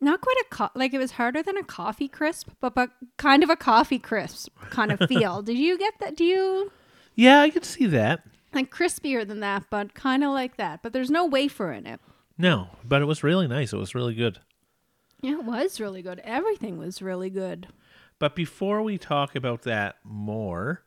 not 0.00 0.22
quite 0.22 0.36
a 0.40 0.44
co- 0.50 0.70
like 0.74 0.94
it 0.94 0.98
was 0.98 1.12
harder 1.12 1.42
than 1.42 1.58
a 1.58 1.62
coffee 1.62 2.08
crisp, 2.08 2.48
but 2.60 2.74
but 2.74 2.90
kind 3.18 3.42
of 3.42 3.50
a 3.50 3.56
coffee 3.56 3.98
crisp 3.98 4.56
kind 4.70 4.90
of 4.90 4.98
feel. 5.08 5.42
Did 5.42 5.58
you 5.58 5.76
get 5.78 5.92
that? 6.00 6.16
Do 6.16 6.24
you 6.24 6.72
Yeah, 7.14 7.42
I 7.42 7.50
could 7.50 7.66
see 7.66 7.84
that. 7.86 8.24
Like 8.54 8.70
crispier 8.70 9.26
than 9.26 9.40
that, 9.40 9.64
but 9.70 9.94
kind 9.94 10.24
of 10.24 10.30
like 10.30 10.56
that? 10.56 10.82
But 10.82 10.92
there's 10.92 11.10
no 11.10 11.26
wafer 11.26 11.72
in 11.72 11.86
it. 11.86 12.00
No, 12.38 12.68
but 12.84 13.02
it 13.02 13.06
was 13.06 13.22
really 13.22 13.46
nice. 13.48 13.72
It 13.72 13.78
was 13.78 13.94
really 13.94 14.14
good. 14.14 14.40
Yeah, 15.20 15.34
it 15.34 15.44
was 15.44 15.80
really 15.80 16.02
good. 16.02 16.20
Everything 16.24 16.78
was 16.78 17.00
really 17.00 17.30
good. 17.30 17.68
But 18.18 18.34
before 18.34 18.82
we 18.82 18.98
talk 18.98 19.34
about 19.36 19.62
that 19.62 19.96
more, 20.04 20.82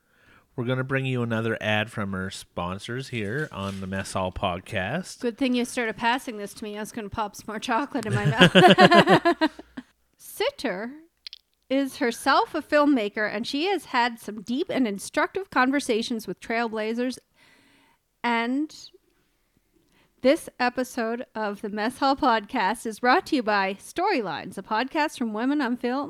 we're 0.55 0.65
going 0.65 0.77
to 0.77 0.83
bring 0.83 1.05
you 1.05 1.21
another 1.21 1.57
ad 1.59 1.91
from 1.91 2.13
our 2.13 2.29
sponsors 2.29 3.09
here 3.09 3.49
on 3.51 3.81
the 3.81 3.87
Mess 3.87 4.13
Hall 4.13 4.31
podcast. 4.31 5.19
Good 5.19 5.37
thing 5.37 5.53
you 5.53 5.65
started 5.65 5.97
passing 5.97 6.37
this 6.37 6.53
to 6.55 6.63
me. 6.63 6.77
I 6.77 6.79
was 6.79 6.91
going 6.91 7.09
to 7.09 7.13
pop 7.13 7.35
some 7.35 7.45
more 7.47 7.59
chocolate 7.59 8.05
in 8.05 8.13
my 8.13 8.25
mouth. 9.39 9.51
Sitter 10.17 10.91
is 11.69 11.97
herself 11.97 12.55
a 12.55 12.61
filmmaker, 12.61 13.29
and 13.29 13.45
she 13.45 13.65
has 13.67 13.85
had 13.85 14.19
some 14.19 14.41
deep 14.41 14.67
and 14.69 14.87
instructive 14.87 15.49
conversations 15.49 16.27
with 16.27 16.39
trailblazers. 16.39 17.17
And 18.25 18.75
this 20.23 20.49
episode 20.59 21.27
of 21.35 21.61
the 21.61 21.69
Mess 21.69 21.99
Hall 21.99 22.15
podcast 22.15 22.87
is 22.87 23.01
brought 23.01 23.27
to 23.27 23.35
you 23.35 23.43
by 23.43 23.75
Storylines, 23.75 24.57
a 24.57 24.63
podcast 24.63 25.19
from 25.19 25.31
Women 25.31 25.61
on 25.61 25.77
Film 25.77 26.09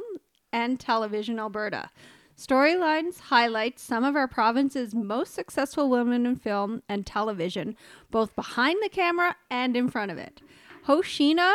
and 0.54 0.80
Television 0.80 1.40
Alberta. 1.40 1.90
Storylines 2.38 3.20
highlights 3.20 3.84
some 3.84 4.06
of 4.06 4.16
our 4.16 4.30
province's 4.30 4.96
most 4.96 5.34
successful 5.34 5.90
women 5.90 6.26
in 6.26 6.38
film 6.38 6.84
and 6.88 7.06
television, 7.06 7.76
both 8.12 8.34
behind 8.34 8.78
the 8.82 8.88
camera 8.88 9.36
and 9.52 9.76
in 9.76 9.90
front 9.90 10.10
of 10.10 10.18
it. 10.18 10.42
Hoshina 10.88 11.54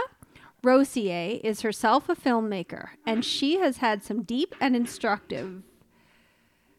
Rosier 0.63 1.41
is 1.43 1.63
herself 1.63 2.11
a 2.11 2.15
filmmaker, 2.15 2.91
and 3.07 3.25
she 3.25 3.61
has 3.61 3.79
had 3.79 4.05
some 4.05 4.25
deep 4.25 4.55
and 4.61 4.77
instructive 4.77 5.63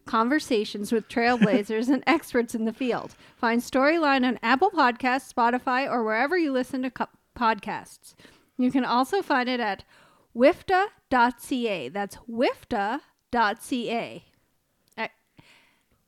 conversations 0.06 0.90
with 0.92 1.08
trailblazers 1.08 1.88
and 1.88 2.02
experts 2.06 2.54
in 2.54 2.64
the 2.64 2.72
field. 2.72 3.14
Find 3.36 3.60
Storyline 3.62 4.26
on 4.26 4.38
Apple 4.42 4.70
Podcasts, 4.70 5.32
Spotify, 5.32 5.90
or 5.90 6.02
wherever 6.04 6.36
you 6.36 6.52
listen 6.52 6.82
to 6.82 6.90
co- 6.90 7.06
podcasts. 7.38 8.14
You 8.58 8.70
can 8.70 8.84
also 8.84 9.22
find 9.22 9.48
it 9.48 9.60
at 9.60 9.84
wifta.ca. 10.36 11.88
That's 11.88 12.16
wifta.ca. 12.30 14.24
E- 14.98 15.06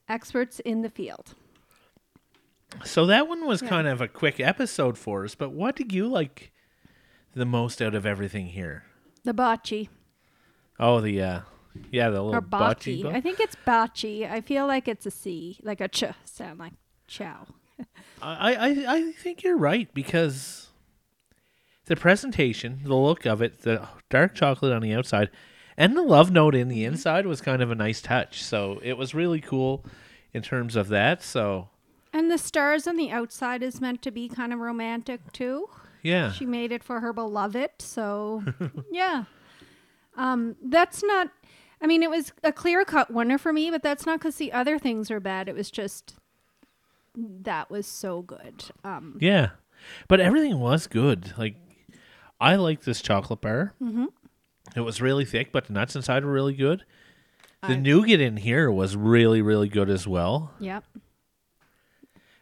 experts 0.09 0.61
in 0.61 0.83
the 0.83 0.91
field. 0.91 1.35
So 2.85 3.07
that 3.07 3.29
one 3.29 3.47
was 3.47 3.63
Yeah. 3.63 3.69
kind 3.69 3.87
of 3.87 4.01
a 4.01 4.09
quick 4.09 4.41
episode 4.41 4.99
for 4.99 5.25
us, 5.25 5.35
but 5.35 5.53
what 5.53 5.77
did 5.77 5.93
you 5.93 6.09
like 6.09 6.53
the 7.35 7.45
most 7.47 7.81
out 7.81 7.95
of 7.95 8.05
everything 8.05 8.49
here? 8.49 8.85
The 9.23 9.33
bocce. 9.33 9.89
Oh, 10.81 11.01
the 11.01 11.23
uh 11.23 11.41
yeah, 11.91 12.11
the 12.11 12.23
little 12.23 12.37
Or 12.39 12.43
bocce. 12.43 13.03
bocce. 13.03 13.15
I 13.15 13.21
think 13.21 13.41
it's 13.41 13.57
bocce. 13.67 14.31
I 14.31 14.41
feel 14.41 14.67
like 14.67 14.89
it's 14.89 15.07
a 15.07 15.11
C, 15.11 15.59
like 15.63 15.81
a 15.81 15.89
ch 15.89 16.05
sound, 16.25 16.59
like 16.59 16.73
chow. 17.07 17.47
I, 18.23 18.55
I 18.55 18.69
I 18.97 19.13
think 19.13 19.43
you're 19.43 19.57
right 19.57 19.93
because 19.95 20.69
the 21.87 21.97
presentation, 21.97 22.81
the 22.85 22.95
look 22.95 23.27
of 23.27 23.43
it, 23.43 23.63
the 23.63 23.89
dark 24.09 24.35
chocolate 24.35 24.73
on 24.73 24.81
the 24.83 24.95
outside, 24.95 25.31
and 25.77 25.97
the 25.97 26.03
love 26.03 26.31
note 26.31 26.55
in 26.55 26.69
the 26.69 26.85
inside 26.85 27.27
was 27.27 27.41
kind 27.41 27.61
of 27.63 27.71
a 27.71 27.75
nice 27.75 28.01
touch. 28.01 28.43
So 28.43 28.79
it 28.83 28.97
was 28.97 29.15
really 29.15 29.41
cool 29.41 29.85
in 30.33 30.43
terms 30.43 30.77
of 30.77 30.89
that. 30.89 31.23
So 31.23 31.69
And 32.13 32.31
the 32.31 32.39
stars 32.39 32.87
on 32.87 32.97
the 32.97 33.11
outside 33.11 33.63
is 33.63 33.81
meant 33.81 34.01
to 34.03 34.11
be 34.13 34.29
kind 34.29 34.53
of 34.53 34.61
romantic 34.61 35.33
too. 35.33 35.69
yeah, 36.03 36.31
She 36.33 36.47
made 36.47 36.71
it 36.73 36.85
for 36.85 37.01
her 37.01 37.13
beloved, 37.13 37.71
so 37.81 38.45
yeah. 38.93 39.25
Um, 40.17 40.55
that's 40.63 41.03
not. 41.03 41.31
I 41.81 41.87
mean, 41.87 42.03
it 42.03 42.11
was 42.11 42.33
a 42.43 42.53
clear 42.53 42.85
cut 42.85 43.11
winner 43.13 43.39
for 43.39 43.53
me, 43.53 43.71
but 43.71 43.83
that's 43.83 44.07
not 44.07 44.19
because 44.21 44.37
the 44.37 44.53
other 44.53 44.79
things 44.79 45.11
are 45.11 45.21
bad. 45.21 45.49
It 45.49 45.55
was 45.55 45.71
just 45.71 46.15
that 47.17 47.71
was 47.71 47.87
so 47.87 48.23
good. 48.23 48.65
Um, 48.83 49.19
yeah, 49.21 49.51
but 50.09 50.21
everything 50.21 50.59
was 50.59 50.87
good. 50.87 51.33
Like 51.39 51.57
I 52.41 52.57
liked 52.57 52.85
this 52.85 53.03
chocolate 53.03 53.41
bar. 53.41 53.75
Mm-hmm. 53.83 54.07
It 54.77 54.81
was 54.81 55.01
really 55.01 55.25
thick, 55.25 55.53
but 55.53 55.67
the 55.67 55.73
nuts 55.73 55.95
inside 55.95 56.25
were 56.25 56.33
really 56.33 56.55
good. 56.55 56.85
The 57.63 57.75
I- 57.75 57.77
nougat 57.81 58.21
in 58.21 58.39
here 58.39 58.71
was 58.71 58.97
really, 58.97 59.43
really 59.43 59.69
good 59.69 59.91
as 59.91 60.07
well. 60.07 60.53
yep. 60.59 60.85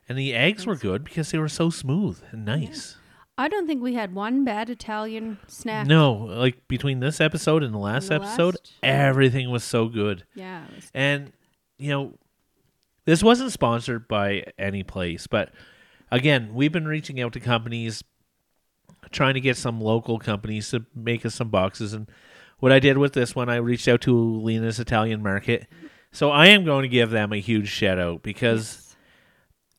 And 0.09 0.19
the 0.19 0.35
eggs 0.35 0.67
were 0.67 0.77
good 0.77 1.05
because 1.05 1.31
they 1.31 1.39
were 1.39 1.49
so 1.49 1.71
smooth 1.71 2.21
and 2.33 2.45
nice. 2.45 2.97
I 3.39 3.49
don't 3.49 3.67
think 3.67 3.83
we 3.83 3.95
had 3.95 4.15
one 4.15 4.45
bad 4.45 4.69
Italian 4.69 5.39
snack. 5.47 5.87
No, 5.87 6.13
like 6.13 6.69
between 6.69 7.01
this 7.01 7.21
episode 7.21 7.63
and 7.63 7.73
the 7.73 7.79
last 7.79 8.09
the 8.09 8.17
episode, 8.17 8.55
last? 8.55 8.73
everything 8.83 9.51
was 9.51 9.65
so 9.65 9.89
good. 9.89 10.25
Yeah. 10.35 10.67
And 10.95 11.33
you 11.79 11.91
know, 11.91 12.15
this 13.05 13.23
wasn't 13.23 13.53
sponsored 13.53 14.07
by 14.07 14.45
any 14.59 14.83
place, 14.83 15.27
but 15.27 15.51
again, 16.11 16.55
we've 16.55 16.73
been 16.73 16.87
reaching 16.87 17.21
out 17.21 17.33
to 17.33 17.41
companies 17.41 18.05
trying 19.11 19.35
to 19.35 19.41
get 19.41 19.57
some 19.57 19.81
local 19.81 20.19
companies 20.19 20.71
to 20.71 20.87
make 20.95 21.27
us 21.27 21.35
some 21.35 21.49
boxes 21.49 21.93
and 21.93 22.09
what 22.63 22.71
I 22.71 22.79
did 22.79 22.97
with 22.97 23.13
this 23.13 23.35
one, 23.35 23.49
I 23.49 23.57
reached 23.57 23.89
out 23.89 24.03
to 24.03 24.17
Lina's 24.17 24.79
Italian 24.79 25.21
Market. 25.21 25.67
So 26.13 26.31
I 26.31 26.47
am 26.47 26.65
going 26.65 26.83
to 26.83 26.89
give 26.89 27.11
them 27.11 27.33
a 27.33 27.41
huge 27.41 27.69
shout 27.69 27.99
out 27.99 28.23
because 28.23 28.95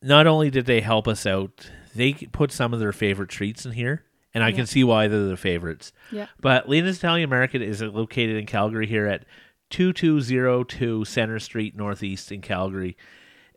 yes. 0.02 0.10
not 0.10 0.28
only 0.28 0.50
did 0.50 0.66
they 0.66 0.82
help 0.82 1.08
us 1.08 1.26
out, 1.26 1.72
they 1.96 2.14
put 2.14 2.52
some 2.52 2.74
of 2.74 2.80
their 2.80 2.92
favorite 2.94 3.30
treats 3.30 3.66
in 3.66 3.72
here, 3.74 4.04
and 4.34 4.44
I 4.44 4.50
Yeah. 4.50 4.56
can 4.58 4.66
see 4.66 4.84
why 4.84 5.08
they're 5.08 5.24
the 5.28 5.38
favorites. 5.38 5.92
Yeah. 6.12 6.28
But 6.40 6.68
Lina's 6.70 6.98
Italian 6.98 7.30
Market 7.30 7.62
is 7.62 7.82
located 7.82 8.36
in 8.38 8.46
Calgary 8.46 8.88
here 8.88 9.06
at 9.08 9.26
2202 9.70 11.06
Center 11.06 11.40
Street 11.40 11.76
Northeast 11.76 12.32
in 12.32 12.42
Calgary. 12.42 12.96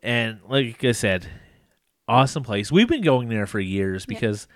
And 0.03 0.39
like 0.47 0.83
I 0.83 0.91
said, 0.91 1.27
awesome 2.07 2.43
place. 2.43 2.71
We've 2.71 2.87
been 2.87 3.01
going 3.03 3.29
there 3.29 3.47
for 3.47 3.59
years 3.59 4.05
Yeah. 4.07 4.15
because 4.15 4.47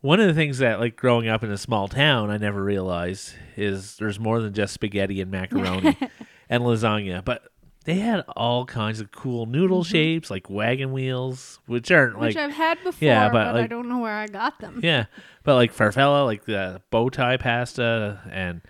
one 0.00 0.20
of 0.20 0.26
the 0.28 0.34
things 0.34 0.58
that 0.58 0.78
like 0.80 0.96
growing 0.96 1.28
up 1.28 1.42
in 1.42 1.50
a 1.50 1.58
small 1.58 1.88
town 1.88 2.30
I 2.30 2.36
never 2.36 2.62
realized 2.62 3.34
is 3.56 3.96
there's 3.96 4.20
more 4.20 4.40
than 4.40 4.52
just 4.54 4.72
spaghetti 4.74 5.20
and 5.20 5.30
macaroni 5.30 5.96
and 6.48 6.62
lasagna, 6.62 7.24
but 7.24 7.42
they 7.88 7.94
had 7.94 8.20
all 8.36 8.66
kinds 8.66 9.00
of 9.00 9.10
cool 9.10 9.46
noodle 9.46 9.82
shapes 9.82 10.30
like 10.30 10.50
wagon 10.50 10.92
wheels, 10.92 11.58
which 11.66 11.90
aren't 11.90 12.12
Mm-hmm. 12.12 12.20
Which 12.22 12.34
like 12.36 12.44
I've 12.44 12.54
had 12.54 12.76
before, 12.84 13.06
yeah, 13.08 13.30
but, 13.30 13.52
but, 13.54 13.62
I 13.62 13.66
don't 13.66 13.88
know 13.88 13.98
where 14.00 14.14
I 14.14 14.26
got 14.26 14.60
them. 14.60 14.80
yeah, 14.82 15.06
but 15.42 15.54
like 15.54 15.74
farfalla, 15.74 16.26
like 16.26 16.44
the 16.44 16.82
bow 16.90 17.08
tie 17.08 17.38
pasta, 17.38 18.20
and 18.30 18.60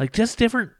like 0.00 0.12
just 0.12 0.38
different, 0.38 0.72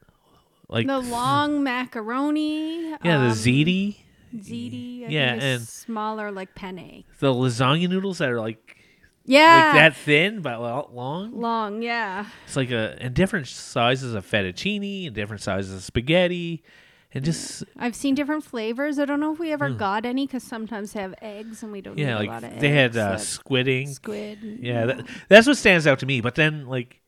like 0.68 0.86
The 0.88 0.98
long 0.98 1.62
macaroni. 1.62 2.90
yeah, 2.90 2.96
the 3.18 3.26
um, 3.26 3.30
ziti, 3.32 3.96
Ziti. 4.36 5.06
I 5.06 5.10
Yeah, 5.10 5.34
and- 5.34 5.62
smaller, 5.62 6.32
like 6.32 6.54
penne. 6.56 7.04
the 7.20 7.32
lasagna 7.32 7.88
noodles 7.88 8.18
that 8.18 8.28
are 8.30 8.40
like 8.40 8.76
Yeah. 9.24 9.66
like 9.72 9.74
that 9.76 9.96
thin 9.96 10.40
but 10.40 10.60
long. 10.60 11.30
Long, 11.40 11.80
yeah. 11.82 12.26
It's 12.44 12.56
like 12.56 12.72
a 12.72 12.96
and 13.00 13.14
different 13.14 13.46
sizes 13.46 14.14
of 14.14 14.28
fettuccine 14.28 15.06
and 15.06 15.14
different 15.14 15.42
sizes 15.42 15.72
of 15.72 15.82
spaghetti, 15.84 16.64
and 17.14 17.24
just 17.24 17.62
I've 17.78 17.94
seen 17.94 18.14
different 18.14 18.42
flavors. 18.44 18.98
I 18.98 19.04
don't 19.04 19.20
know 19.20 19.32
if 19.32 19.38
we 19.38 19.52
ever 19.52 19.70
got 19.70 20.04
any 20.04 20.26
because 20.26 20.42
sometimes 20.42 20.92
they 20.92 21.00
have 21.00 21.14
eggs 21.22 21.62
and 21.62 21.70
we 21.72 21.80
don't 21.80 21.94
Hmm. 21.94 22.00
yeah, 22.00 22.18
need 22.18 22.28
a 22.28 22.30
lot 22.32 22.44
of 22.44 22.50
like 22.50 22.60
they 22.60 22.70
had 22.70 22.90
eggs, 22.90 22.96
uh, 22.96 23.10
like 23.10 23.18
squid 23.20 23.68
ink. 23.68 23.88
squid. 23.90 24.42
and- 24.42 24.58
Yeah, 24.60 24.86
that, 24.86 25.06
that's 25.28 25.46
what 25.46 25.56
stands 25.56 25.86
out 25.86 26.00
to 26.00 26.06
me. 26.06 26.20
But 26.20 26.34
then, 26.34 26.66
like, 26.66 27.00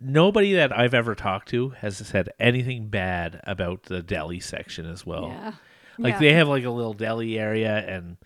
nobody 0.00 0.52
that 0.54 0.76
I've 0.76 0.94
ever 0.94 1.14
talked 1.14 1.48
to 1.50 1.70
has 1.70 1.96
said 1.98 2.28
anything 2.38 2.88
bad 2.88 3.40
about 3.44 3.84
the 3.84 4.02
deli 4.02 4.40
section 4.40 4.86
as 4.86 5.06
well. 5.06 5.28
yeah. 5.28 5.52
Like 5.96 6.14
Yeah. 6.14 6.18
they 6.20 6.32
have 6.32 6.48
like 6.48 6.64
a 6.64 6.70
little 6.70 6.92
deli 6.94 7.38
area 7.38 7.76
and 7.76 8.16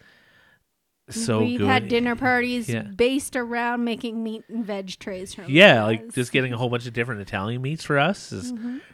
so 1.10 1.40
We've 1.40 1.58
good. 1.58 1.66
had 1.68 1.88
dinner 1.88 2.14
parties 2.16 2.68
Yeah. 2.68 2.82
based 2.82 3.36
around 3.36 3.84
making 3.84 4.22
meat 4.22 4.44
and 4.48 4.64
veg 4.64 4.98
trays 4.98 5.34
from 5.34 5.46
Yeah, 5.48 5.84
like 5.84 6.12
just 6.12 6.32
getting 6.32 6.52
a 6.52 6.56
whole 6.56 6.68
bunch 6.68 6.86
of 6.86 6.92
different 6.92 7.20
Italian 7.22 7.62
meats 7.62 7.84
for 7.84 7.98
us 7.98 8.32
is 8.32 8.52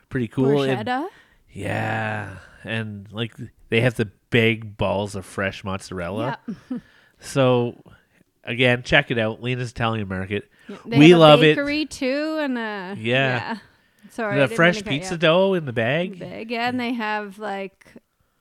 pretty 0.08 0.28
cool. 0.28 0.62
And- 0.62 0.86
Bruschetta. 0.86 1.08
yeah, 1.52 2.36
and 2.64 3.06
like 3.12 3.34
they 3.68 3.80
have 3.80 3.94
the 3.94 4.10
big 4.30 4.76
balls 4.76 5.14
of 5.14 5.24
fresh 5.24 5.64
mozzarella. 5.64 6.38
Yeah. 6.70 6.78
So 7.20 7.82
again, 8.44 8.82
check 8.82 9.10
it 9.10 9.18
out, 9.18 9.42
Lina's 9.42 9.70
Italian 9.70 10.08
Market. 10.08 10.50
They 10.86 10.98
we 10.98 11.10
have 11.10 11.18
a 11.18 11.20
love 11.20 11.42
it. 11.42 11.56
bakery 11.56 11.86
too, 11.86 12.38
and 12.40 12.56
uh, 12.58 12.94
Yeah. 12.98 13.58
Sorry, 14.10 14.34
I 14.36 14.40
the 14.40 14.46
didn't 14.48 14.56
fresh 14.56 14.74
mean 14.76 14.84
to 14.84 14.84
cut 14.84 14.92
you 14.94 15.00
pizza 15.00 15.14
off. 15.14 15.20
dough 15.20 15.54
in 15.54 15.64
the 15.64 15.72
bag. 15.72 16.18
Big, 16.18 16.50
yeah, 16.50 16.68
and 16.68 16.78
they 16.78 16.92
have 16.92 17.38
like 17.38 17.86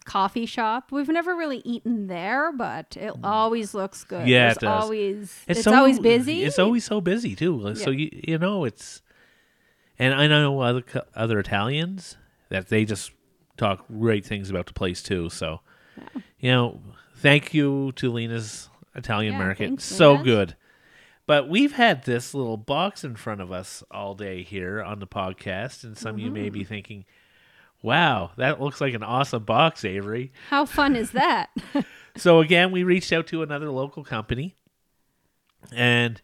coffee 0.03 0.45
shop. 0.45 0.91
We've 0.91 1.07
never 1.09 1.35
really 1.35 1.61
eaten 1.65 2.07
there, 2.07 2.51
but 2.51 2.95
it 2.99 3.13
always 3.23 3.73
looks 3.73 4.03
good. 4.03 4.25
Mm. 4.25 4.27
Yeah, 4.27 4.45
There's 4.45 4.57
it 4.57 4.59
does. 4.61 4.83
Always, 4.83 5.39
it's, 5.47 5.61
so- 5.63 5.73
always 5.73 5.99
busy. 5.99 6.43
It's 6.43 6.59
always 6.59 6.83
so 6.85 7.01
busy 7.01 7.35
too. 7.35 7.73
So 7.75 7.89
Yeah. 7.91 7.97
you 7.97 8.21
you 8.27 8.37
know 8.37 8.65
it's, 8.65 9.01
and 9.99 10.13
I 10.13 10.27
know 10.27 10.59
other 10.61 10.83
other 11.15 11.39
Italians 11.39 12.17
that 12.49 12.67
they 12.69 12.85
just 12.85 13.11
talk 13.57 13.85
great 13.87 14.25
things 14.25 14.49
about 14.49 14.65
the 14.67 14.73
place 14.73 15.01
too. 15.03 15.29
So, 15.29 15.61
you 16.39 16.51
know, 16.51 16.81
thank 17.17 17.53
you 17.53 17.91
to 17.97 18.11
Lina's 18.11 18.69
Italian 18.95 19.33
Yeah, 19.33 19.39
Market. 19.39 19.67
thanks, 19.67 19.83
so 19.85 20.11
Lena. 20.13 20.23
good. 20.23 20.55
But 21.25 21.47
we've 21.47 21.71
had 21.73 22.03
this 22.03 22.33
little 22.33 22.57
box 22.57 23.03
in 23.05 23.15
front 23.15 23.39
of 23.41 23.51
us 23.51 23.81
all 23.89 24.13
day 24.13 24.43
here 24.43 24.83
on 24.83 24.99
the 24.99 25.07
podcast, 25.07 25.83
and 25.85 25.97
some 25.97 26.15
of 26.15 26.19
you 26.19 26.29
may 26.29 26.47
Mm-hmm. 26.47 26.53
be 26.53 26.63
thinking, 26.65 27.05
"Wow, 27.83 28.31
that 28.37 28.59
looks 28.59 28.81
like 28.81 28.95
an 28.95 29.03
awesome 29.03 29.43
box, 29.43 29.85
Avery." 29.85 30.31
How 30.49 30.65
fun 30.65 30.95
is 30.95 31.11
that? 31.11 31.51
So 32.15 32.41
again, 32.41 32.71
we 32.71 32.83
reached 32.83 33.11
out 33.11 33.25
to 33.27 33.41
another 33.41 33.71
local 33.71 34.03
company, 34.03 34.55
and 35.71 36.21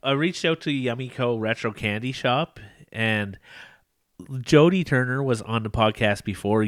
I 0.00 0.12
reached 0.12 0.44
out 0.44 0.60
to 0.60 0.70
Yummy 0.70 1.08
Co. 1.08 1.36
Retro 1.36 1.72
Candy 1.72 2.12
Shop, 2.12 2.60
and 2.92 3.36
Jody 4.42 4.84
Turner 4.84 5.24
was 5.24 5.42
on 5.42 5.64
the 5.64 5.70
podcast 5.70 6.22
before, 6.22 6.64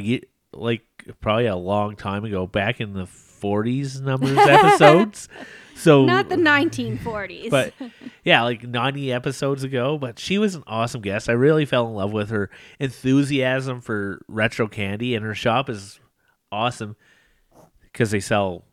like 0.53 0.83
probably 1.21 1.47
a 1.47 1.55
long 1.55 1.95
time 1.95 2.25
ago, 2.25 2.49
back 2.49 2.81
in 2.81 2.95
the 2.95 3.07
'40s 3.41 4.01
numbers 4.01 4.37
episodes. 4.37 5.29
So 5.79 6.07
Not 6.07 6.31
the 6.31 6.37
1940s. 6.37 7.51
but 7.51 7.75
yeah, 8.25 8.43
like 8.45 8.63
90 8.63 9.13
episodes 9.13 9.63
ago. 9.63 9.99
But 9.99 10.19
she 10.19 10.39
was 10.39 10.55
an 10.55 10.63
awesome 10.67 11.03
guest. 11.03 11.29
I 11.29 11.33
really 11.33 11.67
fell 11.67 11.87
in 11.87 11.95
love 11.95 12.13
with 12.15 12.31
her 12.31 12.49
enthusiasm 12.81 13.83
for 13.83 14.23
retro 14.27 14.69
candy, 14.69 15.15
and 15.15 15.23
her 15.23 15.35
shop 15.35 15.69
is 15.69 16.01
awesome 16.51 16.97
because 17.83 18.11
they 18.11 18.21
sell 18.21 18.65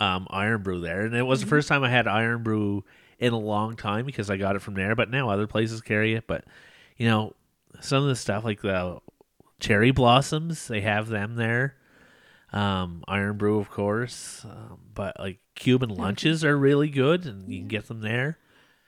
um, 0.00 0.26
Irn-Bru 0.32 0.80
there. 0.80 1.02
And 1.02 1.14
it 1.14 1.22
was 1.22 1.40
the 1.40 1.46
first 1.46 1.68
time 1.68 1.84
I 1.84 1.88
had 1.90 2.08
Irn-Bru 2.08 2.82
in 3.20 3.32
a 3.32 3.38
long 3.38 3.76
time 3.76 4.04
because 4.04 4.28
I 4.28 4.36
got 4.36 4.56
it 4.56 4.62
from 4.62 4.74
there. 4.74 4.96
But 4.96 5.10
now 5.10 5.30
other 5.30 5.46
places 5.46 5.80
carry 5.82 6.14
it. 6.14 6.26
But 6.26 6.44
you 6.96 7.06
know, 7.06 7.34
some 7.80 8.02
of 8.02 8.08
the 8.08 8.16
stuff 8.16 8.42
like 8.44 8.60
the 8.60 8.98
cherry 9.60 9.92
blossoms, 9.92 10.66
they 10.66 10.80
have 10.80 11.06
them 11.08 11.36
there. 11.36 11.76
Um, 12.54 13.02
Irn-Bru, 13.08 13.58
of 13.58 13.68
course, 13.68 14.44
um, 14.44 14.78
but 14.94 15.18
like 15.18 15.38
Cuban 15.56 15.90
lunches 15.90 16.44
are 16.44 16.56
really 16.56 16.88
good, 16.88 17.26
and 17.26 17.52
you 17.52 17.58
can 17.58 17.68
get 17.68 17.88
them 17.88 18.00
there. 18.00 18.38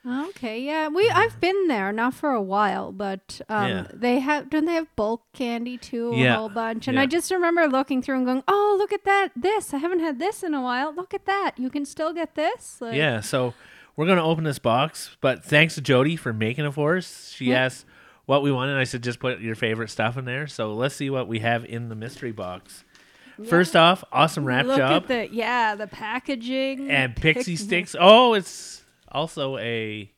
okay, 0.09 0.61
yeah, 0.61 0.87
we 0.87 1.09
I've 1.09 1.37
been 1.41 1.67
there, 1.67 1.91
not 1.91 2.13
for 2.13 2.29
a 2.31 2.41
while, 2.41 2.93
but 2.93 3.41
um, 3.49 3.67
Yeah. 3.69 3.87
they 3.93 4.19
have 4.19 4.49
don't 4.49 4.63
they 4.65 4.75
have 4.75 4.87
bulk 4.95 5.23
candy 5.33 5.77
too, 5.77 6.13
a 6.13 6.17
Yeah, 6.17 6.37
whole 6.37 6.47
bunch. 6.47 6.87
And 6.87 6.95
yeah. 6.95 7.01
I 7.01 7.05
just 7.07 7.29
remember 7.29 7.67
looking 7.67 8.01
through 8.01 8.15
and 8.17 8.25
going, 8.25 8.43
oh, 8.47 8.75
look 8.77 8.93
at 8.93 9.03
that, 9.03 9.31
this 9.35 9.73
I 9.73 9.79
haven't 9.79 9.99
had 9.99 10.17
this 10.17 10.43
in 10.43 10.53
a 10.53 10.61
while. 10.61 10.93
Look 10.95 11.13
at 11.13 11.25
that, 11.25 11.55
you 11.57 11.69
can 11.69 11.83
still 11.83 12.13
get 12.13 12.35
this. 12.35 12.77
Like, 12.79 12.95
Yeah, 12.95 13.19
so 13.19 13.53
we're 13.97 14.05
gonna 14.07 14.23
open 14.23 14.45
this 14.45 14.59
box, 14.59 15.17
but 15.19 15.43
thanks 15.43 15.75
to 15.75 15.81
Jody 15.81 16.15
for 16.15 16.31
making 16.31 16.63
it 16.63 16.73
for 16.73 16.95
us. 16.95 17.33
She 17.35 17.53
asked 17.53 17.85
what 18.27 18.41
we 18.43 18.51
wanted. 18.51 18.77
I 18.77 18.85
said 18.85 19.03
just 19.03 19.19
put 19.19 19.41
your 19.41 19.55
favorite 19.55 19.89
stuff 19.89 20.15
in 20.17 20.23
there. 20.23 20.47
So 20.47 20.73
let's 20.73 20.95
see 20.95 21.09
what 21.09 21.27
we 21.27 21.39
have 21.39 21.65
in 21.65 21.89
the 21.89 21.95
mystery 21.95 22.31
box. 22.31 22.85
First 23.45 23.75
off, 23.75 24.03
awesome 24.11 24.45
wrap 24.45 24.65
Look 24.65 24.77
job 24.77 25.03
at 25.03 25.07
the 25.07 25.29
yeah, 25.31 25.75
the 25.75 25.87
packaging 25.87 26.89
and 26.89 27.15
pixie 27.15 27.53
Pic- 27.53 27.59
sticks. 27.59 27.95
Oh, 27.99 28.33
it's 28.33 28.83
also 29.11 29.57
a 29.57 30.11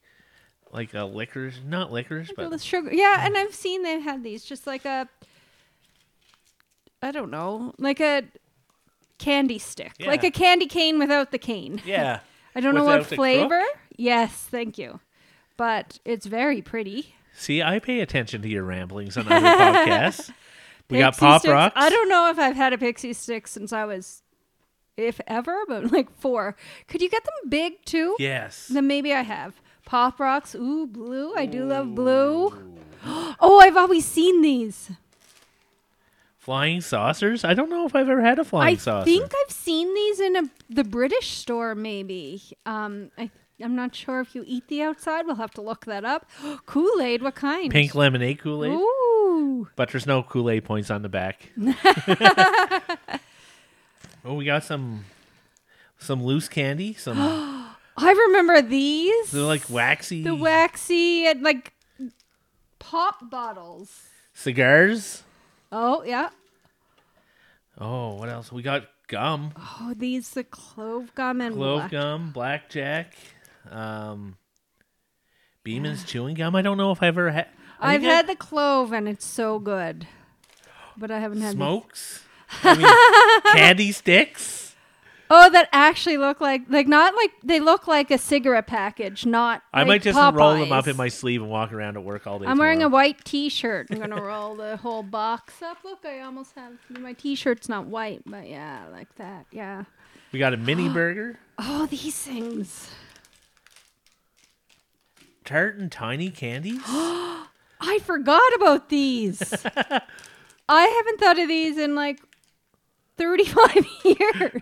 like 0.71 0.93
a 0.93 1.03
licorice, 1.03 1.59
not 1.65 1.91
licorice, 1.91 2.31
but 2.35 2.49
the 2.49 2.59
sugar. 2.59 2.93
Yeah, 2.93 3.25
and 3.25 3.37
I've 3.37 3.53
seen 3.53 3.83
they've 3.83 4.01
had 4.01 4.23
these 4.23 4.45
just 4.45 4.65
like 4.65 4.85
a 4.85 5.07
I 7.01 7.11
don't 7.11 7.31
know, 7.31 7.73
like 7.77 7.99
a 7.99 8.23
candy 9.17 9.59
stick. 9.59 9.93
Like 9.99 10.23
a 10.23 10.31
candy 10.31 10.65
cane 10.65 10.99
without 10.99 11.31
the 11.31 11.37
cane. 11.37 11.81
yeah. 11.85 12.19
I 12.55 12.61
don't 12.61 12.75
know 12.75 12.83
what 12.83 13.05
flavor. 13.05 13.47
crook? 13.47 13.77
Yes, 13.95 14.33
thank 14.33 14.77
you. 14.77 14.99
But 15.55 15.99
it's 16.03 16.25
very 16.25 16.61
pretty. 16.61 17.15
See, 17.33 17.61
I 17.61 17.79
pay 17.79 17.99
attention 18.01 18.41
to 18.41 18.49
your 18.49 18.63
ramblings 18.63 19.17
on 19.17 19.31
other 19.31 19.45
podcasts. 19.45 20.31
We 20.89 20.99
got 20.99 21.17
Pop 21.17 21.41
sticks. 21.41 21.51
Rocks. 21.51 21.73
I 21.75 21.89
don't 21.89 22.09
know 22.09 22.29
if 22.29 22.39
I've 22.39 22.55
had 22.55 22.73
a 22.73 22.77
pixie 22.77 23.13
stick 23.13 23.47
since 23.47 23.71
I 23.71 23.85
was 23.85 24.23
if 24.97 25.21
ever, 25.27 25.57
but 25.67 25.91
like 25.91 26.09
four. 26.19 26.55
Could 26.87 27.01
you 27.01 27.09
get 27.09 27.23
them 27.23 27.49
big 27.49 27.83
too? 27.85 28.15
Yes. 28.19 28.67
Then 28.67 28.87
maybe 28.87 29.13
I 29.13 29.21
have. 29.21 29.61
Pop 29.85 30.19
rocks. 30.19 30.55
Ooh, 30.55 30.87
blue. 30.87 31.33
I 31.35 31.45
do 31.45 31.65
love 31.65 31.95
blue. 31.95 32.75
Oh, 33.41 33.61
I've 33.61 33.77
always 33.77 34.03
seen 34.03 34.41
these. 34.41 34.91
Flying 36.37 36.81
saucers? 36.81 37.45
I 37.45 37.53
don't 37.53 37.69
know 37.69 37.85
if 37.85 37.95
I've 37.95 38.09
ever 38.09 38.21
had 38.21 38.39
a 38.39 38.43
flying 38.43 38.75
I 38.75 38.77
saucer. 38.77 39.03
I 39.03 39.05
think 39.05 39.31
I've 39.45 39.51
seen 39.51 39.93
these 39.93 40.19
in 40.19 40.35
a 40.35 40.41
the 40.69 40.83
British 40.83 41.29
store, 41.29 41.75
maybe. 41.75 42.41
Um, 42.65 43.09
I 43.17 43.31
I'm 43.61 43.75
not 43.75 43.95
sure 43.95 44.19
if 44.19 44.35
you 44.35 44.43
eat 44.45 44.67
the 44.67 44.81
outside. 44.81 45.25
We'll 45.25 45.35
have 45.35 45.51
to 45.51 45.61
look 45.61 45.85
that 45.85 46.05
up. 46.05 46.29
Kool 46.65 47.01
Aid, 47.01 47.21
what 47.21 47.35
kind? 47.35 47.71
Pink 47.71 47.95
lemonade 47.95 48.39
Kool 48.39 48.65
Aid. 48.65 48.71
Ooh, 48.71 48.98
But 49.75 49.89
there's 49.91 50.05
no 50.05 50.23
Kool 50.23 50.49
Aid 50.49 50.65
points 50.65 50.89
on 50.91 51.01
the 51.01 51.09
back. 51.09 51.49
oh, 54.25 54.33
we 54.35 54.45
got 54.45 54.63
some 54.63 55.05
some 55.97 56.23
loose 56.23 56.47
candy. 56.47 56.93
Some 56.93 57.17
I 57.97 58.11
remember 58.27 58.61
these. 58.61 59.31
they're 59.31 59.43
like 59.43 59.69
waxy 59.69 60.23
the 60.23 60.35
waxy 60.35 61.25
and 61.27 61.41
like 61.41 61.73
pop 62.79 63.29
bottles. 63.29 64.03
cigars. 64.33 65.23
Oh 65.71 66.03
yeah. 66.03 66.29
Oh, 67.77 68.15
what 68.15 68.29
else? 68.29 68.51
We 68.51 68.61
got 68.61 68.87
gum, 69.07 69.53
Oh, 69.55 69.93
these 69.95 70.31
the 70.31 70.43
clove 70.43 71.13
gum 71.15 71.39
and 71.41 71.55
clove 71.55 71.79
black- 71.79 71.91
gum, 71.91 72.31
blackjack, 72.31 73.13
um, 73.71 74.35
Beeman's 75.63 76.03
chewing 76.07 76.35
gum. 76.35 76.55
I 76.55 76.61
don't 76.61 76.77
know 76.77 76.91
if 76.91 77.01
I've 77.01 77.17
ever 77.17 77.31
had. 77.31 77.47
I've 77.79 78.01
had 78.01 78.27
the 78.27 78.35
clove 78.35 78.91
and 78.93 79.07
it's 79.07 79.25
so 79.25 79.59
good, 79.59 80.07
but 80.97 81.11
I 81.11 81.19
haven't 81.19 81.41
had 81.41 81.51
the- 81.51 81.57
smokes. 81.57 82.23
I 82.63 82.75
mean, 82.75 83.53
candy 83.55 83.91
sticks. 83.91 84.75
Oh, 85.31 85.47
that 85.51 85.69
actually 85.71 86.17
look 86.17 86.41
like 86.41 86.63
like 86.69 86.87
not 86.87 87.13
like 87.15 87.29
they 87.43 87.59
look 87.59 87.87
like 87.87 88.09
a 88.09 88.17
cigarette 88.17 88.65
package, 88.65 89.27
not. 89.27 89.61
I 89.71 89.81
like 89.81 89.87
might 89.87 90.01
just 90.01 90.17
roll 90.17 90.57
them 90.57 90.71
up 90.71 90.87
in 90.87 90.97
my 90.97 91.07
sleeve 91.09 91.43
and 91.43 91.51
walk 91.51 91.71
around 91.71 91.97
at 91.97 92.03
work 92.03 92.25
all 92.25 92.39
day. 92.39 92.47
I'm 92.47 92.57
wearing 92.57 92.79
a 92.79 92.85
tomorrow. 92.85 93.03
white 93.03 93.23
T-shirt. 93.25 93.87
I'm 93.91 93.99
gonna 93.99 94.19
roll 94.21 94.55
the 94.55 94.77
whole 94.77 95.03
box 95.03 95.61
up. 95.61 95.77
Look, 95.83 96.03
I 96.03 96.21
almost 96.21 96.53
have 96.55 96.73
my 96.89 97.13
T-shirt's 97.13 97.69
not 97.69 97.85
white, 97.85 98.23
but 98.25 98.49
yeah, 98.49 98.85
like 98.91 99.13
that. 99.17 99.45
Yeah. 99.51 99.83
We 100.31 100.39
got 100.39 100.55
a 100.55 100.57
mini 100.57 100.89
burger, 100.93 101.37
Oh, 101.59 101.85
these 101.85 102.15
things. 102.17 102.89
tart 105.45 105.75
and 105.77 105.91
tiny 105.91 106.31
candies. 106.31 106.81
I 107.99 108.01
forgot 108.01 108.53
about 108.55 108.87
these. 108.87 109.41
I 110.69 110.85
haven't 110.85 111.19
thought 111.19 111.37
of 111.37 111.47
these 111.49 111.77
in 111.77 111.95
like 111.95 112.21
35 113.17 113.85
years. 114.05 114.61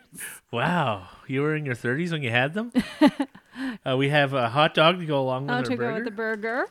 Wow, 0.52 1.08
you 1.28 1.42
were 1.42 1.56
in 1.56 1.64
your 1.66 1.76
30s 1.76 2.12
when 2.12 2.24
you 2.24 2.32
had 2.32 2.56
them. 2.56 2.72
uh, 3.86 3.96
we 3.96 4.10
have 4.10 4.34
a 4.34 4.50
hot 4.50 4.74
dog 4.74 5.00
to 5.00 5.06
go 5.06 5.20
along 5.22 5.46
with 5.48 5.56
Oh, 5.56 5.62
to 5.62 5.70
burger. 5.78 5.88
go 5.90 5.96
with 5.96 6.06
the 6.06 6.12
burger. 6.12 6.66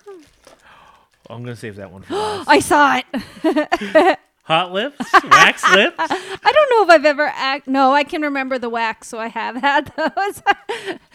I'm 1.31 1.45
gonna 1.45 1.55
save 1.55 1.77
that 1.77 1.93
one 1.93 2.03
for 2.03 2.15
last. 2.15 2.49
I 2.51 2.59
saw 2.59 3.01
it. 3.01 4.19
Hot 4.45 4.73
lips, 4.73 4.99
wax 5.25 5.69
lips. 5.73 5.97
I 5.99 6.53
don't 6.53 6.71
know 6.71 6.83
if 6.85 6.91
I've 6.91 7.05
ever 7.05 7.27
act. 7.35 7.67
No, 7.69 7.93
I 7.93 8.03
can 8.05 8.23
remember 8.23 8.59
the 8.59 8.69
wax, 8.69 9.07
so 9.09 9.19
I 9.19 9.29
have 9.29 9.57
had 9.57 9.93
those. 9.97 10.43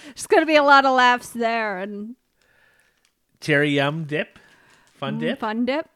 There's 0.05 0.27
going 0.27 0.41
to 0.43 0.45
be 0.47 0.55
a 0.57 0.63
lot 0.63 0.85
of 0.85 0.95
laughs 0.95 1.29
there 1.29 1.77
and 1.79 2.15
Cherry 3.39 3.69
yum 3.71 4.03
dip, 4.03 4.37
fun 5.01 5.17
mm, 5.17 5.19
dip, 5.19 5.39
fun 5.39 5.65
dip. 5.65 5.89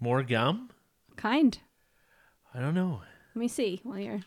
more 0.00 0.22
gum. 0.22 0.68
Kind. 1.16 1.58
I 2.52 2.60
don't 2.60 2.74
know. 2.74 3.00
Let 3.34 3.40
me 3.40 3.48
see 3.48 3.80
while 3.82 3.98
you're. 3.98 4.20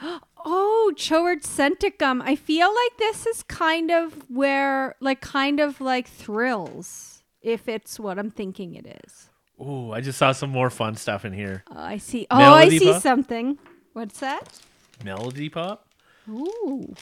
Oh, 0.50 0.92
Choward 0.96 1.44
scented 1.44 1.98
gum. 1.98 2.22
I 2.22 2.36
feel 2.36 2.68
like 2.68 2.96
this 2.98 3.26
is 3.26 3.42
kind 3.42 3.90
of 3.90 4.14
where, 4.30 4.94
like, 5.00 5.20
kind 5.20 5.58
of 5.60 5.80
like 5.80 6.06
thrills, 6.08 7.24
if 7.42 7.68
it's 7.68 7.98
what 7.98 8.18
I'm 8.18 8.30
thinking 8.30 8.74
it 8.76 9.00
is. 9.04 9.28
Oh, 9.58 9.90
I 9.90 10.00
just 10.00 10.16
saw 10.16 10.30
some 10.30 10.50
more 10.50 10.70
fun 10.70 10.94
stuff 10.94 11.24
in 11.24 11.32
here. 11.32 11.64
Oh, 11.70 11.80
I 11.80 11.98
see. 11.98 12.26
Oh, 12.30 12.38
Melody 12.38 12.76
I 12.76 12.78
see 12.78 12.92
Pop? 12.92 13.02
something. 13.02 13.58
What's 13.92 14.20
that? 14.20 14.60
Melody 15.04 15.48
pop, 15.48 15.86
Ooh. 16.30 16.94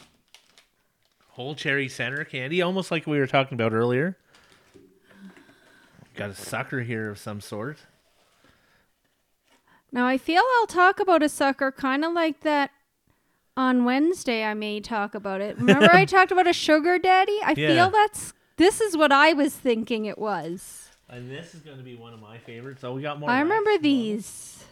whole 1.29 1.55
cherry 1.55 1.88
center 1.88 2.25
candy, 2.25 2.62
almost 2.62 2.90
like 2.90 3.07
we 3.07 3.18
were 3.18 3.27
talking 3.27 3.55
about 3.55 3.72
earlier. 3.75 4.16
Got 6.16 6.31
a 6.31 6.35
sucker 6.35 6.81
here 6.83 7.11
of 7.11 7.18
some 7.18 7.40
sort. 7.40 7.79
Now 9.92 10.07
I 10.07 10.18
feel 10.18 10.42
I'll 10.59 10.66
talk 10.66 10.98
about 11.00 11.22
a 11.22 11.29
sucker 11.29 11.70
kind 11.70 12.05
of 12.05 12.12
like 12.12 12.40
that 12.40 12.70
on 13.57 13.85
Wednesday. 13.85 14.44
I 14.44 14.55
may 14.55 14.81
talk 14.81 15.14
about 15.14 15.40
it. 15.40 15.57
Remember 15.59 15.90
I 15.92 16.05
talked 16.07 16.33
about 16.33 16.46
a 16.46 16.52
sugar 16.52 16.98
daddy? 16.98 17.38
I 17.44 17.55
Yeah. 17.57 17.68
feel 17.68 17.90
that's 17.90 18.33
this 18.57 18.81
is 18.81 18.96
what 18.96 19.12
I 19.12 19.33
was 19.35 19.55
thinking 19.55 20.07
it 20.07 20.18
was. 20.18 20.90
And 21.09 21.31
this 21.31 21.55
is 21.55 21.61
going 21.61 21.76
to 21.79 21.85
be 21.85 21.94
one 21.94 22.12
of 22.14 22.20
my 22.20 22.38
favorites. 22.38 22.83
Oh, 22.83 22.94
we 22.94 23.02
got 23.02 23.20
more. 23.20 23.31
I 23.31 23.40
remember 23.40 23.70
as 23.72 23.81
these 23.81 24.64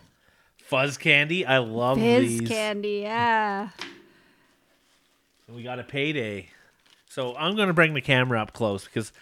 fuzz 0.56 0.96
candy. 0.96 1.46
I 1.46 1.58
love 1.58 1.98
fizz 1.98 2.40
these. 2.40 2.48
candy. 2.48 3.00
Yeah. 3.02 3.68
We 5.48 5.62
got 5.62 5.78
a 5.78 5.84
payday. 5.84 6.48
So 7.08 7.36
I'm 7.36 7.54
going 7.54 7.68
to 7.68 7.74
bring 7.74 7.94
the 7.94 8.00
camera 8.00 8.40
up 8.40 8.52
close 8.54 8.84
because 8.86 9.12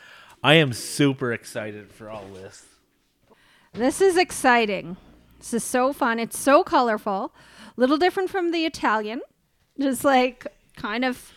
I 0.42 0.54
am 0.54 0.72
super 0.72 1.32
excited 1.32 1.92
for 1.92 2.10
all 2.10 2.24
this. 2.34 2.64
This 3.72 4.00
is 4.00 4.16
exciting. 4.16 4.96
This 5.38 5.54
is 5.54 5.64
so 5.64 5.92
fun. 5.92 6.18
It's 6.18 6.38
so 6.38 6.62
colorful. 6.62 7.32
A 7.76 7.80
little 7.80 7.96
different 7.96 8.28
from 8.30 8.50
the 8.50 8.64
Italian. 8.64 9.20
Just 9.80 10.04
like 10.04 10.46
kind 10.76 11.04
of 11.04 11.32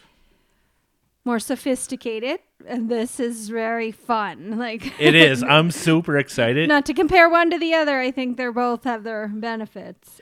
more 1.24 1.40
sophisticated. 1.40 2.40
And 2.68 2.90
this 2.90 3.20
is 3.20 3.50
very 3.50 3.92
fun. 3.92 4.58
Like 4.66 5.00
It 5.00 5.16
is. 5.16 5.44
I'm 5.48 5.72
super 5.72 6.18
excited. 6.18 6.68
not 6.68 6.86
to 6.88 6.94
compare 6.94 7.30
one 7.30 7.52
to 7.52 7.60
the 7.60 7.74
other. 7.74 8.00
I 8.00 8.12
think 8.12 8.38
they're 8.38 8.52
both 8.52 8.84
have 8.86 9.04
their 9.04 9.28
benefits. 9.28 10.20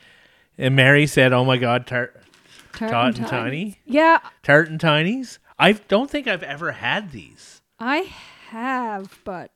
And 0.58 0.76
Mary 0.76 1.08
said, 1.08 1.34
"Oh 1.34 1.44
my 1.46 1.58
God, 1.58 1.88
tart, 1.88 2.22
Tart 2.74 2.92
Tot 2.92 3.18
and 3.18 3.28
Tiny? 3.28 3.80
Yeah, 3.86 4.20
tart 4.44 4.70
and 4.70 4.80
tinies." 4.80 5.40
I 5.58 5.72
don't 5.72 6.12
think 6.12 6.28
I've 6.28 6.44
ever 6.44 6.74
had 6.74 7.12
these, 7.12 7.62
I 7.80 8.14
have, 8.54 9.20
but 9.24 9.52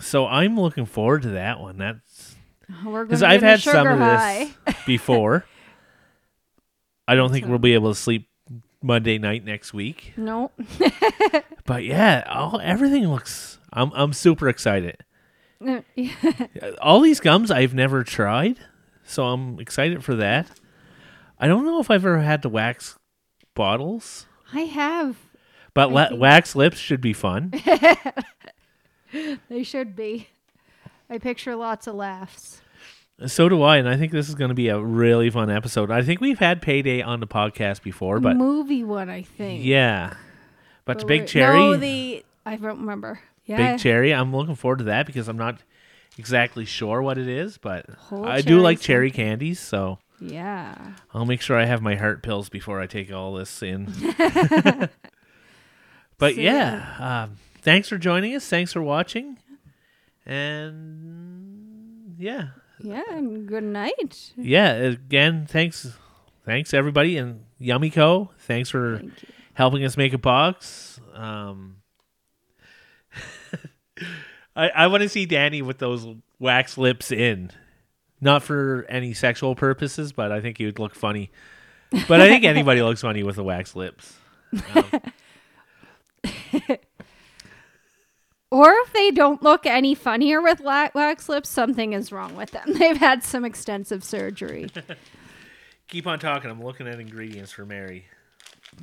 so 0.00 0.26
I'm 0.26 0.58
looking 0.58 0.84
forward 0.86 1.22
to 1.22 1.28
that 1.30 1.60
one. 1.60 1.78
That's 1.78 2.36
we're 2.84 3.04
because 3.04 3.22
I've 3.22 3.42
had 3.42 3.60
some 3.60 3.86
of 3.86 3.98
high. 3.98 4.50
this 4.66 4.76
before. 4.86 5.44
I 7.08 7.14
don't 7.14 7.30
think 7.32 7.46
we'll 7.46 7.58
be 7.58 7.74
able 7.74 7.92
to 7.92 7.98
sleep 7.98 8.28
Monday 8.82 9.18
night 9.18 9.44
next 9.44 9.72
week. 9.72 10.12
no, 10.16 10.50
But 11.64 11.84
yeah, 11.84 12.24
all, 12.28 12.60
everything 12.60 13.06
looks. 13.08 13.58
I'm 13.72 13.92
I'm 13.94 14.12
super 14.12 14.48
excited. 14.48 14.98
All 16.80 17.00
these 17.00 17.20
gums 17.20 17.50
I've 17.50 17.74
never 17.74 18.02
tried, 18.02 18.58
so 19.04 19.26
I'm 19.26 19.60
excited 19.60 20.02
for 20.02 20.16
that. 20.16 20.48
I 21.38 21.46
don't 21.46 21.64
know 21.64 21.80
if 21.80 21.90
I've 21.90 22.04
ever 22.04 22.20
had 22.20 22.42
the 22.42 22.48
wax 22.48 22.98
bottles, 23.54 24.26
I 24.52 24.62
have. 24.62 25.16
But 25.74 25.92
la- 25.92 26.06
mm-hmm. 26.08 26.18
wax 26.18 26.54
lips 26.56 26.78
should 26.78 27.00
be 27.00 27.12
fun. 27.12 27.52
They 29.50 29.62
should 29.62 29.94
be. 29.94 30.28
I 31.10 31.18
picture 31.18 31.54
lots 31.54 31.86
of 31.86 31.94
laughs. 31.94 32.62
so 33.26 33.48
do 33.50 33.62
I, 33.62 33.76
and 33.76 33.86
I 33.86 33.96
think 33.98 34.10
this 34.10 34.28
is 34.30 34.34
going 34.34 34.48
to 34.48 34.54
be 34.54 34.68
a 34.68 34.80
really 34.80 35.28
fun 35.28 35.50
episode. 35.50 35.90
I 35.90 36.02
think 36.02 36.20
we've 36.22 36.38
had 36.38 36.62
payday 36.62 37.02
on 37.02 37.20
the 37.20 37.26
podcast 37.26 37.82
before, 37.82 38.20
but 38.20 38.36
movie 38.36 38.82
one, 38.82 39.10
I 39.10 39.20
think. 39.22 39.62
yeah, 39.64 40.14
but 40.86 40.98
But 40.98 41.06
big 41.06 41.20
we're- 41.20 41.28
cherry, 41.28 41.58
No, 41.58 41.76
the 41.76 42.24
I 42.46 42.56
don't 42.56 42.80
remember. 42.80 43.20
Yeah, 43.44 43.72
big 43.72 43.80
cherry. 43.80 44.14
I'm 44.14 44.34
looking 44.34 44.54
forward 44.54 44.78
to 44.78 44.84
that 44.84 45.04
because 45.06 45.28
I'm 45.28 45.36
not 45.36 45.58
exactly 46.16 46.64
sure 46.64 47.02
what 47.02 47.18
it 47.18 47.28
is, 47.28 47.58
but 47.58 47.84
Whole 47.90 48.24
I 48.24 48.40
do 48.40 48.60
like 48.60 48.80
cherry 48.80 49.10
cherry 49.10 49.26
candies, 49.26 49.60
so. 49.60 49.98
yeah. 50.20 50.94
I'll 51.12 51.26
make 51.26 51.42
sure 51.42 51.58
I 51.58 51.66
have 51.66 51.82
my 51.82 51.96
heart 51.96 52.22
pills 52.22 52.48
before 52.48 52.80
I 52.80 52.86
take 52.86 53.12
all 53.12 53.34
this 53.34 53.62
in. 53.62 53.92
but 56.22 56.36
So, 56.36 56.40
yeah, 56.40 57.24
um, 57.24 57.36
thanks 57.62 57.88
for 57.88 57.98
joining 57.98 58.34
us. 58.36 58.46
Thanks 58.48 58.72
for 58.72 58.80
watching. 58.80 59.38
And 60.24 62.14
yeah, 62.16 62.50
Yeah, 62.78 63.02
and 63.10 63.48
good 63.48 63.64
night. 63.64 64.32
yeah. 64.36 64.72
Again, 64.72 65.46
thanks, 65.48 65.92
thanks 66.46 66.72
everybody, 66.72 67.16
and 67.16 67.44
Yummy 67.58 67.90
Co. 67.90 68.30
Thanks 68.38 68.70
for 68.70 68.98
Thank 68.98 69.12
helping 69.54 69.84
us 69.84 69.96
make 69.96 70.12
a 70.12 70.18
box. 70.18 71.00
Um, 71.12 71.78
I 74.56 74.68
I 74.68 74.86
want 74.86 75.02
to 75.02 75.08
see 75.08 75.26
Danny 75.26 75.60
with 75.60 75.78
those 75.78 76.06
wax 76.38 76.78
lips 76.78 77.10
in, 77.10 77.50
not 78.20 78.44
for 78.44 78.86
any 78.88 79.12
sexual 79.12 79.56
purposes, 79.56 80.12
but 80.12 80.30
I 80.30 80.40
think 80.40 80.58
he 80.58 80.66
would 80.66 80.78
look 80.78 80.94
funny. 80.94 81.32
But 82.06 82.20
I 82.20 82.28
think 82.28 82.44
anybody 82.54 82.80
looks 82.80 83.00
funny 83.00 83.24
with 83.24 83.34
the 83.36 83.44
wax 83.44 83.74
lips. 83.74 84.14
Or 88.52 88.70
if 88.70 88.92
they 88.92 89.10
don't 89.10 89.42
look 89.42 89.64
any 89.64 89.94
funnier 89.94 90.42
with 90.42 90.60
wax 90.60 91.26
lips, 91.26 91.48
something 91.48 91.94
is 91.94 92.12
wrong 92.12 92.36
with 92.36 92.50
them. 92.50 92.74
They've 92.78 92.98
had 92.98 93.24
some 93.24 93.46
extensive 93.46 94.04
surgery. 94.04 94.68
Keep 95.88 96.06
on 96.06 96.18
talking. 96.18 96.50
I'm 96.50 96.62
looking 96.62 96.86
at 96.86 97.00
ingredients 97.00 97.50
for 97.50 97.64
Mary. 97.64 98.04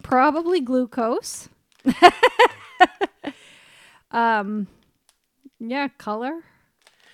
Probably 0.01 0.59
glucose. 0.59 1.49
um, 4.09 4.65
yeah, 5.59 5.89
color. 5.99 6.43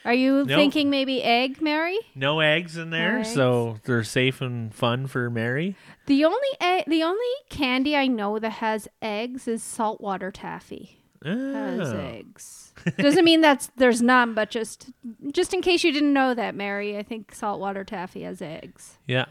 Are 0.06 0.14
you 0.14 0.46
Nope. 0.46 0.48
thinking 0.50 0.90
maybe 0.90 1.22
egg, 1.24 1.62
Mary? 1.62 1.98
No 2.14 2.40
eggs 2.40 2.78
in 2.78 2.92
there, 2.92 3.18
No 3.18 3.24
so 3.24 3.78
they're 3.86 4.04
safe 4.04 4.40
and 4.40 4.74
fun 4.74 5.08
for 5.08 5.30
Mary. 5.30 5.76
The 6.06 6.24
only 6.24 6.38
egg, 6.62 6.84
the 6.88 7.04
only 7.04 7.26
candy 7.50 7.98
I 7.98 8.08
know 8.08 8.38
that 8.40 8.50
has 8.52 8.88
eggs 9.02 9.48
is 9.48 9.64
saltwater 9.64 10.32
taffy. 10.32 11.00
Has 11.24 11.92
Oh. 11.92 11.98
eggs. 11.98 12.74
Doesn't 12.98 13.26
mean 13.26 13.42
that's 13.42 13.72
there's 13.78 14.02
none, 14.02 14.36
but 14.36 14.52
just 14.52 14.92
just 15.32 15.56
in 15.56 15.62
case 15.64 15.84
you 15.84 15.92
didn't 15.92 16.14
know 16.14 16.36
that, 16.36 16.54
Mary, 16.54 16.98
I 16.98 17.02
think 17.04 17.34
saltwater 17.34 17.84
taffy 17.84 18.22
has 18.22 18.44
eggs. 18.44 19.00
Yeah. 19.08 19.26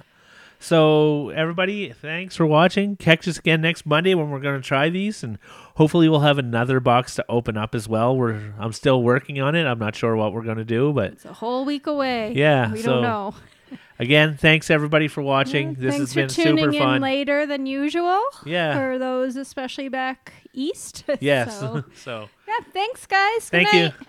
So 0.64 1.28
everybody, 1.28 1.92
thanks 1.92 2.36
for 2.36 2.46
watching. 2.46 2.96
Catch 2.96 3.28
us 3.28 3.38
again 3.38 3.60
next 3.60 3.84
Monday 3.84 4.14
when 4.14 4.30
we're 4.30 4.40
going 4.40 4.58
to 4.58 4.66
try 4.66 4.88
these, 4.88 5.22
and 5.22 5.38
hopefully 5.76 6.08
we'll 6.08 6.20
have 6.20 6.38
another 6.38 6.80
box 6.80 7.16
to 7.16 7.24
open 7.28 7.58
up 7.58 7.74
as 7.74 7.86
well. 7.86 8.16
We're 8.16 8.54
I'm 8.58 8.72
still 8.72 9.02
working 9.02 9.42
on 9.42 9.54
it. 9.54 9.66
I'm 9.66 9.78
not 9.78 9.94
sure 9.94 10.16
what 10.16 10.32
we're 10.32 10.42
going 10.42 10.56
to 10.56 10.64
do, 10.64 10.90
but 10.94 11.12
It's 11.12 11.26
a 11.26 11.34
whole 11.34 11.66
week 11.66 11.86
away. 11.86 12.32
Yeah, 12.34 12.72
we 12.72 12.80
so 12.80 12.92
don't 12.94 13.02
know. 13.02 13.34
again, 13.98 14.38
thanks 14.38 14.70
everybody 14.70 15.06
for 15.06 15.20
watching. 15.20 15.74
this 15.74 15.96
Thanks 15.96 15.98
has 15.98 16.14
been 16.14 16.28
for 16.30 16.34
tuning 16.34 16.64
super 16.64 16.76
in 16.76 16.82
fun. 16.82 17.02
later 17.02 17.44
than 17.44 17.66
usual. 17.66 18.22
Yeah. 18.46 18.72
For 18.74 18.98
those 18.98 19.36
especially 19.36 19.90
back 19.90 20.32
east. 20.54 21.04
Yes. 21.20 21.60
So, 21.60 21.84
so 21.94 22.28
yeah, 22.48 22.60
thanks 22.72 23.04
guys. 23.04 23.50
Good 23.50 23.68
thank 23.68 23.72
night. 23.74 23.92
you. 24.00 24.06